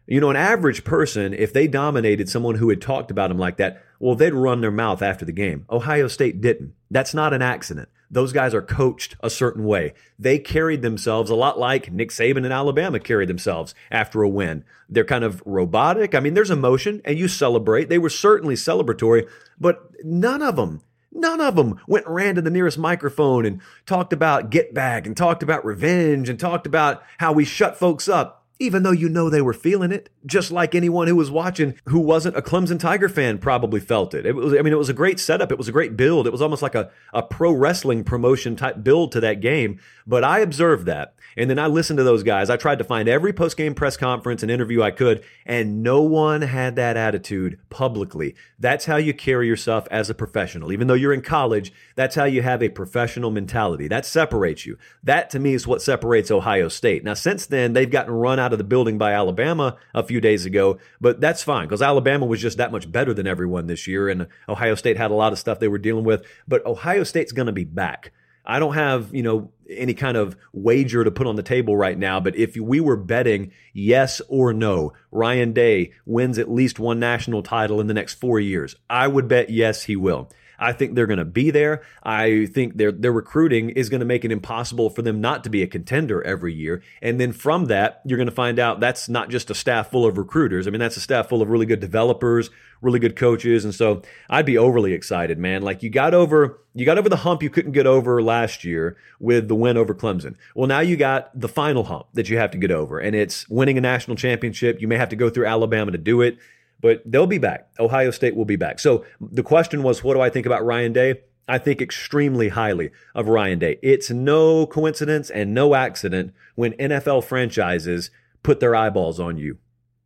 you 0.06 0.22
know, 0.22 0.30
an 0.30 0.36
average 0.36 0.84
person, 0.84 1.34
if 1.34 1.52
they 1.52 1.68
dominated 1.68 2.30
someone 2.30 2.56
who 2.56 2.70
had 2.70 2.82
talked 2.82 3.10
about 3.10 3.30
them 3.30 3.40
like 3.40 3.58
that, 3.58 3.84
well, 4.00 4.16
they'd 4.16 4.34
run 4.34 4.62
their 4.62 4.72
mouth 4.72 5.02
after 5.02 5.26
the 5.26 5.32
game. 5.32 5.66
Ohio 5.70 6.08
State 6.08 6.40
didn't. 6.40 6.74
That's 6.92 7.16
not 7.16 7.34
an 7.34 7.42
accident. 7.42 7.90
Those 8.10 8.32
guys 8.32 8.54
are 8.54 8.62
coached 8.62 9.16
a 9.22 9.30
certain 9.30 9.66
way. 9.66 9.94
They 10.18 10.40
carried 10.40 10.82
themselves 10.82 11.30
a 11.30 11.36
lot 11.36 11.60
like 11.60 11.92
Nick 11.92 12.10
Saban 12.10 12.46
in 12.46 12.52
Alabama 12.52 13.00
carried 13.00 13.30
themselves 13.30 13.76
after 13.92 14.24
a 14.24 14.30
win. 14.30 14.64
They're 14.88 15.04
kind 15.04 15.24
of 15.24 15.44
robotic. 15.46 16.16
I 16.16 16.20
mean, 16.20 16.34
there's 16.34 16.52
emotion 16.52 17.02
and 17.04 17.18
you 17.18 17.28
celebrate. 17.28 17.90
They 17.90 17.98
were 17.98 18.10
certainly 18.10 18.56
celebratory, 18.56 19.28
but 19.60 19.92
none 20.04 20.42
of 20.42 20.56
them 20.56 20.82
None 21.18 21.42
of 21.42 21.56
them 21.56 21.80
went 21.88 22.08
ran 22.08 22.36
to 22.36 22.42
the 22.42 22.52
nearest 22.52 22.78
microphone 22.78 23.46
and 23.46 23.60
talked 23.88 24.14
about 24.14 24.52
get 24.52 24.74
back 24.74 25.08
and 25.08 25.18
talked 25.18 25.42
about 25.42 25.66
revenge 25.66 26.30
and 26.30 26.40
talked 26.40 26.68
about 26.68 27.02
how 27.18 27.32
we 27.34 27.44
shut 27.44 27.76
folks 27.76 28.08
up 28.08 28.46
even 28.60 28.84
though 28.84 28.92
you 28.92 29.10
know 29.10 29.30
they 29.30 29.42
were 29.42 29.54
feeling 29.54 29.92
it, 29.92 30.10
just 30.26 30.52
like 30.52 30.74
anyone 30.74 31.08
who 31.08 31.16
was 31.16 31.30
watching 31.30 31.76
who 31.86 32.00
wasn't 32.00 32.38
a 32.38 32.42
Clemson 32.42 32.80
Tiger 32.80 33.10
fan 33.10 33.38
probably 33.38 33.80
felt 33.80 34.14
it. 34.14 34.26
It 34.26 34.36
was, 34.36 34.54
I 34.54 34.62
mean, 34.62 34.74
it 34.74 34.78
was 34.78 34.90
a 34.90 34.94
great 34.94 35.20
setup. 35.20 35.52
It 35.52 35.58
was 35.58 35.68
a 35.68 35.72
great 35.72 35.96
build. 35.96 36.28
It 36.28 36.32
was 36.32 36.42
almost 36.42 36.62
like 36.62 36.76
a, 36.76 36.90
a 37.14 37.22
pro 37.22 37.52
wrestling 37.52 38.04
promotion 38.04 38.56
type 38.56 38.84
build 38.84 39.12
to 39.14 39.20
that 39.22 39.42
game. 39.42 39.80
But 40.06 40.24
I 40.24 40.40
observed 40.40 40.86
that. 40.86 41.16
And 41.38 41.52
then 41.52 41.60
I 41.60 41.68
listened 41.68 41.98
to 41.98 42.04
those 42.04 42.24
guys. 42.24 42.50
I 42.50 42.58
tried 42.58 42.80
to 42.80 42.84
find 42.84 43.08
every 43.08 43.32
post 43.32 43.56
game 43.56 43.76
press 43.76 43.96
conference 43.96 44.42
and 44.42 44.52
interview 44.52 44.82
I 44.82 44.90
could, 44.90 45.24
and 45.46 45.84
no 45.84 46.02
one 46.02 46.42
had 46.42 46.76
that 46.76 46.98
attitude 46.98 47.60
publicly. 47.70 48.36
That's 48.60 48.86
how 48.86 48.96
you 48.96 49.14
carry 49.14 49.48
yourself 49.48 49.88
as 49.92 50.10
a 50.10 50.16
professional. 50.16 50.72
Even 50.72 50.88
though 50.88 50.96
you're 50.96 51.14
in 51.14 51.22
college, 51.22 51.72
that's 51.96 52.16
how 52.16 52.24
you 52.24 52.42
have 52.42 52.64
a 52.64 52.70
professional 52.70 53.30
mentality. 53.30 53.88
That 53.88 54.06
separates 54.06 54.66
you. 54.66 54.80
That 55.04 55.30
to 55.30 55.40
me 55.40 55.54
is 55.54 55.68
what 55.68 55.84
separates 55.84 56.32
Ohio 56.32 56.70
State. 56.70 57.04
Now, 57.04 57.14
since 57.14 57.46
then, 57.46 57.74
they've 57.74 57.90
gotten 57.90 58.14
run 58.14 58.40
out 58.40 58.52
of 58.52 58.58
the 58.58 58.64
building 58.64 58.98
by 58.98 59.14
Alabama 59.14 59.78
a 59.94 60.02
few 60.02 60.20
days 60.20 60.46
ago, 60.46 60.80
but 61.00 61.22
that's 61.22 61.44
fine 61.44 61.68
because 61.68 61.84
Alabama 61.84 62.26
was 62.26 62.42
just 62.42 62.58
that 62.58 62.72
much 62.72 62.92
better 62.92 63.14
than 63.14 63.28
everyone 63.28 63.68
this 63.68 63.86
year, 63.86 64.10
and 64.10 64.28
Ohio 64.50 64.74
State 64.74 64.98
had 64.98 65.12
a 65.12 65.16
lot 65.16 65.34
of 65.34 65.40
stuff 65.40 65.60
they 65.60 65.68
were 65.68 65.78
dealing 65.78 66.04
with. 66.04 66.26
But 66.48 66.66
Ohio 66.66 67.04
State's 67.04 67.32
going 67.32 67.46
to 67.46 67.52
be 67.52 67.64
back. 67.64 68.12
I 68.48 68.60
don't 68.60 68.74
have, 68.76 69.14
you 69.14 69.22
know, 69.22 69.52
any 69.70 69.94
kind 69.94 70.16
of 70.16 70.38
wager 70.54 71.04
to 71.04 71.12
put 71.12 71.28
on 71.28 71.36
the 71.36 71.44
table 71.44 71.76
right 71.76 71.98
now, 71.98 72.22
but 72.22 72.38
if 72.38 72.56
we 72.56 72.80
were 72.80 72.96
betting 72.96 73.52
yes 73.74 74.22
or 74.30 74.54
no, 74.54 74.94
Ryan 75.12 75.52
Day 75.52 75.92
wins 76.06 76.40
at 76.40 76.50
least 76.50 76.80
one 76.80 77.00
national 77.00 77.44
title 77.44 77.82
in 77.82 77.88
the 77.88 77.94
next 77.94 78.16
four 78.16 78.40
years, 78.40 78.76
I 78.90 79.08
would 79.10 79.28
bet 79.28 79.50
yes, 79.50 79.84
he 79.84 79.98
will. 79.98 80.30
I 80.60 80.74
think 80.74 80.96
they're 80.96 81.08
going 81.08 81.20
to 81.20 81.26
be 81.26 81.52
there. 81.52 81.84
I 82.04 82.48
think 82.48 82.78
their 82.78 82.92
their 82.92 83.12
recruiting 83.12 83.70
is 83.72 83.90
going 83.90 84.00
to 84.00 84.06
make 84.06 84.26
it 84.26 84.32
impossible 84.32 84.90
for 84.90 85.02
them 85.02 85.22
not 85.22 85.44
to 85.44 85.50
be 85.50 85.62
a 85.62 85.68
contender 85.68 86.24
every 86.24 86.54
year. 86.54 86.82
And 87.02 87.20
then 87.20 87.32
from 87.32 87.66
that, 87.66 88.02
you're 88.06 88.18
going 88.18 88.30
to 88.30 88.36
find 88.36 88.60
out 88.60 88.80
that's 88.80 89.08
not 89.10 89.30
just 89.30 89.50
a 89.50 89.56
staff 89.56 89.92
full 89.92 90.06
of 90.06 90.18
recruiters. 90.18 90.68
I 90.68 90.72
mean, 90.72 90.80
that's 90.80 90.98
a 90.98 91.02
staff 91.02 91.30
full 91.30 91.42
of 91.42 91.50
really 91.50 91.66
good 91.66 91.80
developers, 91.80 92.50
really 92.82 93.00
good 93.00 93.16
coaches. 93.16 93.66
And 93.66 93.74
so 93.74 94.02
I'd 94.30 94.46
be 94.46 94.58
overly 94.58 94.94
excited, 94.94 95.38
man. 95.38 95.62
Like 95.62 95.84
you 95.84 95.90
got 95.90 96.14
over 96.14 96.60
you 96.74 96.86
got 96.86 97.00
over 97.00 97.10
the 97.10 97.18
hump 97.18 97.42
you 97.42 97.50
couldn't 97.50 97.72
get 97.72 97.88
over 97.88 98.22
last 98.22 98.64
year 98.64 98.98
with 99.20 99.48
the 99.48 99.56
win 99.56 99.78
over 99.78 99.96
Clemson. 99.96 100.36
Well, 100.54 100.68
now 100.68 100.80
you 100.80 100.96
got 100.96 101.38
the 101.40 101.48
final 101.48 101.86
hump 101.86 102.06
that 102.14 102.30
you 102.30 102.38
have 102.38 102.52
to 102.52 102.58
get 102.58 102.70
over, 102.70 103.00
and 103.00 103.16
it's 103.16 103.50
winning 103.50 103.80
a 103.80 103.82
national 103.82 104.16
championship. 104.16 104.80
You 104.80 104.88
may 104.88 104.98
have 104.98 105.10
to 105.10 105.16
go 105.16 105.30
through 105.30 105.48
Alabama 105.48 105.92
to 105.92 105.98
do 105.98 106.22
it, 106.22 106.38
but 106.82 107.02
they'll 107.06 107.28
be 107.28 107.38
back. 107.38 107.70
Ohio 107.80 108.12
State 108.12 108.36
will 108.36 108.46
be 108.46 108.56
back. 108.56 108.80
So 108.80 109.06
the 109.20 109.44
question 109.44 109.84
was, 109.84 110.04
what 110.04 110.14
do 110.14 110.22
I 110.22 110.30
think 110.30 110.46
about 110.46 110.66
Ryan 110.66 110.94
Day? 110.94 111.22
I 111.48 111.58
think 111.58 111.82
extremely 111.82 112.50
highly 112.50 112.92
of 113.16 113.30
Ryan 113.30 113.60
Day. 113.60 113.80
It's 113.82 114.10
no 114.10 114.68
coincidence 114.68 115.30
and 115.30 115.54
no 115.54 115.76
accident 115.76 116.34
when 116.56 116.74
NFL 116.74 117.24
franchises 117.24 118.12
put 118.44 118.60
their 118.60 118.76
eyeballs 118.76 119.20
on 119.20 119.38
you. 119.38 119.58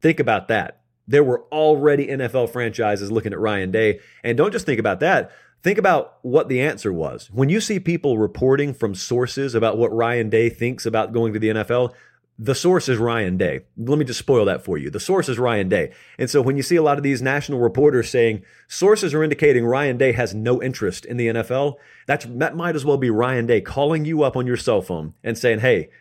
Think 0.02 0.20
about 0.20 0.48
that. 0.50 0.82
There 1.08 1.24
were 1.24 1.44
already 1.52 2.08
NFL 2.08 2.52
franchises 2.52 3.12
looking 3.12 3.34
at 3.34 3.40
Ryan 3.40 3.72
Day. 3.72 4.00
And 4.24 4.38
don't 4.38 4.52
just 4.52 4.66
think 4.66 4.80
about 4.80 5.00
that. 5.00 5.32
Think 5.64 5.78
about 5.78 6.18
what 6.22 6.48
the 6.48 6.62
answer 6.62 6.94
was. 6.94 7.30
When 7.32 7.50
you 7.50 7.60
see 7.60 7.80
people 7.80 8.18
reporting 8.18 8.74
from 8.74 8.96
sources 8.96 9.54
about 9.54 9.78
what 9.78 9.94
Ryan 9.94 10.30
Day 10.30 10.50
thinks 10.50 10.86
about 10.86 11.14
going 11.14 11.34
to 11.34 11.40
the 11.40 11.50
NFL, 11.50 11.94
the 12.42 12.56
source 12.56 12.90
is 12.90 12.98
Ryan 12.98 13.38
Day. 13.38 13.60
Let 13.78 14.00
me 14.00 14.04
just 14.04 14.18
spoil 14.18 14.46
that 14.46 14.66
for 14.66 14.76
you. 14.76 14.90
The 14.90 15.00
source 15.00 15.30
is 15.30 15.38
Ryan 15.38 15.70
Day. 15.70 15.94
And 16.18 16.28
so 16.28 16.42
when 16.42 16.58
you 16.58 16.64
see 16.64 16.76
a 16.76 16.82
lot 16.82 16.98
of 16.98 17.04
these 17.04 17.22
national 17.22 17.60
reporters 17.60 18.10
saying 18.10 18.42
sources 18.68 19.14
are 19.14 19.24
indicating 19.24 19.64
Ryan 19.64 19.98
Day 19.98 20.14
has 20.14 20.34
no 20.34 20.60
interest 20.60 21.06
in 21.06 21.18
the 21.18 21.28
NFL, 21.28 21.76
that's, 22.08 22.26
that 22.28 22.56
might 22.56 22.76
as 22.76 22.84
well 22.84 22.98
be 22.98 23.12
Ryan 23.12 23.46
Day 23.46 23.62
calling 23.62 24.06
you 24.06 24.24
up 24.24 24.36
on 24.36 24.48
your 24.48 24.58
cell 24.58 24.82
phone 24.82 25.14
and 25.24 25.38
saying, 25.38 25.60
hey, 25.60 25.92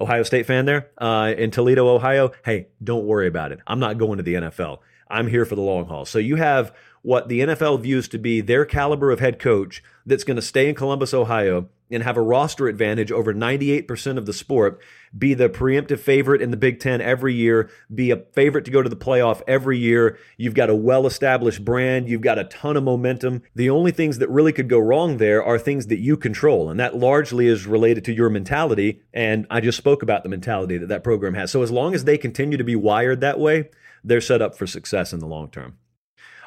Ohio 0.00 0.22
State 0.22 0.46
fan 0.46 0.64
there 0.64 0.88
uh, 0.96 1.34
in 1.36 1.50
Toledo, 1.50 1.86
Ohio, 1.86 2.30
hey, 2.46 2.68
don't 2.82 3.04
worry 3.04 3.26
about 3.26 3.52
it. 3.52 3.60
I'm 3.66 3.78
not 3.78 3.98
going 3.98 4.16
to 4.16 4.22
the 4.22 4.34
NFL. 4.34 4.78
I'm 5.10 5.26
here 5.26 5.44
for 5.44 5.54
the 5.54 5.60
long 5.60 5.84
haul. 5.84 6.06
So 6.06 6.18
you 6.18 6.36
have 6.36 6.74
what 7.02 7.28
the 7.28 7.40
NFL 7.40 7.82
views 7.82 8.08
to 8.08 8.18
be 8.18 8.40
their 8.40 8.64
caliber 8.64 9.10
of 9.10 9.20
head 9.20 9.38
coach 9.38 9.82
that's 10.06 10.24
going 10.24 10.36
to 10.36 10.42
stay 10.42 10.70
in 10.70 10.74
Columbus, 10.74 11.12
Ohio, 11.12 11.68
and 11.90 12.02
have 12.02 12.16
a 12.16 12.22
roster 12.22 12.68
advantage 12.68 13.10
over 13.10 13.34
98% 13.34 14.16
of 14.16 14.26
the 14.26 14.32
sport, 14.32 14.80
be 15.16 15.34
the 15.34 15.48
preemptive 15.48 15.98
favorite 15.98 16.40
in 16.40 16.50
the 16.50 16.56
Big 16.56 16.78
Ten 16.78 17.00
every 17.00 17.34
year, 17.34 17.68
be 17.92 18.10
a 18.10 18.16
favorite 18.32 18.64
to 18.66 18.70
go 18.70 18.82
to 18.82 18.88
the 18.88 18.96
playoff 18.96 19.42
every 19.46 19.78
year. 19.78 20.18
You've 20.36 20.54
got 20.54 20.70
a 20.70 20.74
well 20.74 21.06
established 21.06 21.64
brand, 21.64 22.08
you've 22.08 22.20
got 22.20 22.38
a 22.38 22.44
ton 22.44 22.76
of 22.76 22.84
momentum. 22.84 23.42
The 23.54 23.70
only 23.70 23.90
things 23.90 24.18
that 24.18 24.30
really 24.30 24.52
could 24.52 24.68
go 24.68 24.78
wrong 24.78 25.16
there 25.16 25.42
are 25.42 25.58
things 25.58 25.88
that 25.88 25.98
you 25.98 26.16
control, 26.16 26.70
and 26.70 26.78
that 26.78 26.96
largely 26.96 27.46
is 27.46 27.66
related 27.66 28.04
to 28.06 28.12
your 28.12 28.30
mentality. 28.30 29.02
And 29.12 29.46
I 29.50 29.60
just 29.60 29.78
spoke 29.78 30.02
about 30.02 30.22
the 30.22 30.28
mentality 30.28 30.78
that 30.78 30.88
that 30.88 31.04
program 31.04 31.34
has. 31.34 31.50
So 31.50 31.62
as 31.62 31.70
long 31.70 31.94
as 31.94 32.04
they 32.04 32.18
continue 32.18 32.56
to 32.56 32.64
be 32.64 32.76
wired 32.76 33.20
that 33.20 33.38
way, 33.38 33.70
they're 34.04 34.20
set 34.20 34.40
up 34.40 34.54
for 34.54 34.66
success 34.66 35.12
in 35.12 35.18
the 35.18 35.26
long 35.26 35.50
term. 35.50 35.76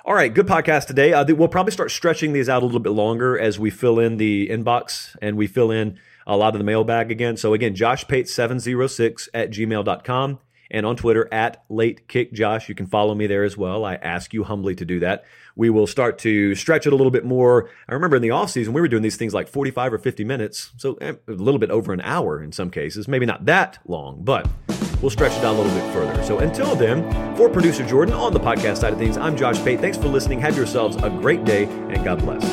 All 0.06 0.14
right, 0.14 0.34
good 0.34 0.48
podcast 0.48 0.88
today. 0.88 1.14
Uh, 1.14 1.24
we'll 1.34 1.48
probably 1.48 1.72
start 1.72 1.90
stretching 1.90 2.34
these 2.34 2.50
out 2.50 2.62
a 2.62 2.66
little 2.66 2.82
bit 2.82 2.90
longer 2.90 3.40
as 3.40 3.58
we 3.58 3.70
fill 3.70 4.00
in 4.00 4.18
the 4.18 4.50
inbox 4.50 5.16
and 5.22 5.38
we 5.38 5.48
fill 5.48 5.72
in 5.72 5.98
a 6.28 6.36
lot 6.36 6.56
of 6.56 6.60
the 6.60 6.66
mailbag 6.66 7.10
again. 7.10 7.38
So 7.38 7.54
again, 7.54 7.74
joshpate706 7.74 9.30
at 9.34 9.50
gmail.com 9.52 10.40
and 10.70 10.86
on 10.86 10.98
Twitter 10.98 11.34
at 11.34 11.64
late 11.70 12.10
kick 12.10 12.34
Josh. 12.34 12.68
You 12.68 12.76
can 12.76 12.86
follow 12.86 13.16
me 13.16 13.28
there 13.28 13.46
as 13.46 13.56
well. 13.56 13.86
I 13.86 13.96
ask 13.96 14.34
you 14.34 14.44
humbly 14.44 14.76
to 14.76 14.84
do 14.84 15.00
that. 15.00 15.24
We 15.56 15.70
will 15.70 15.88
start 15.88 16.18
to 16.20 16.54
stretch 16.54 16.86
it 16.86 16.92
a 16.92 16.98
little 16.98 17.10
bit 17.10 17.24
more. 17.24 17.70
I 17.88 17.94
remember 17.94 18.18
in 18.18 18.22
the 18.22 18.32
off 18.32 18.50
season 18.50 18.74
we 18.74 18.82
were 18.82 18.90
doing 18.90 19.04
these 19.04 19.16
things 19.16 19.34
like 19.34 19.48
45 19.48 19.94
or 19.94 19.98
50 20.00 20.26
minutes, 20.26 20.72
so 20.76 20.96
eh, 20.96 21.14
a 21.30 21.32
little 21.32 21.60
bit 21.60 21.72
over 21.72 21.94
an 21.94 22.02
hour 22.02 22.44
in 22.44 22.52
some 22.52 22.70
cases. 22.70 23.08
Maybe 23.08 23.26
not 23.26 23.46
that 23.46 23.80
long, 23.88 24.22
but 24.22 24.50
we'll 25.04 25.10
stretch 25.10 25.34
it 25.34 25.44
out 25.44 25.56
a 25.56 25.62
little 25.62 25.80
bit 25.80 25.94
further. 25.94 26.24
So 26.24 26.40
until 26.40 26.76
then, 26.76 27.04
for 27.36 27.50
producer 27.50 27.86
Jordan 27.86 28.16
on 28.16 28.34
the 28.34 28.40
podcast 28.40 28.78
side 28.78 28.94
of 28.94 29.00
things, 29.00 29.18
I'm 29.18 29.36
Josh 29.36 29.62
Pate. 29.62 29.80
Thanks 29.80 29.98
for 29.98 30.08
listening. 30.08 30.40
Have 30.40 30.58
yourselves 30.58 30.96
a 31.04 31.10
great 31.10 31.44
day 31.44 31.66
and 31.66 32.04
God 32.04 32.20
bless. 32.20 32.44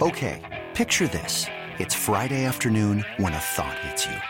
Okay, 0.00 0.64
picture 0.74 1.08
this. 1.08 1.46
It's 1.78 1.94
Friday 1.94 2.44
afternoon 2.44 3.04
when 3.16 3.32
a 3.32 3.38
thought 3.38 3.78
hits 3.80 4.06
you. 4.06 4.29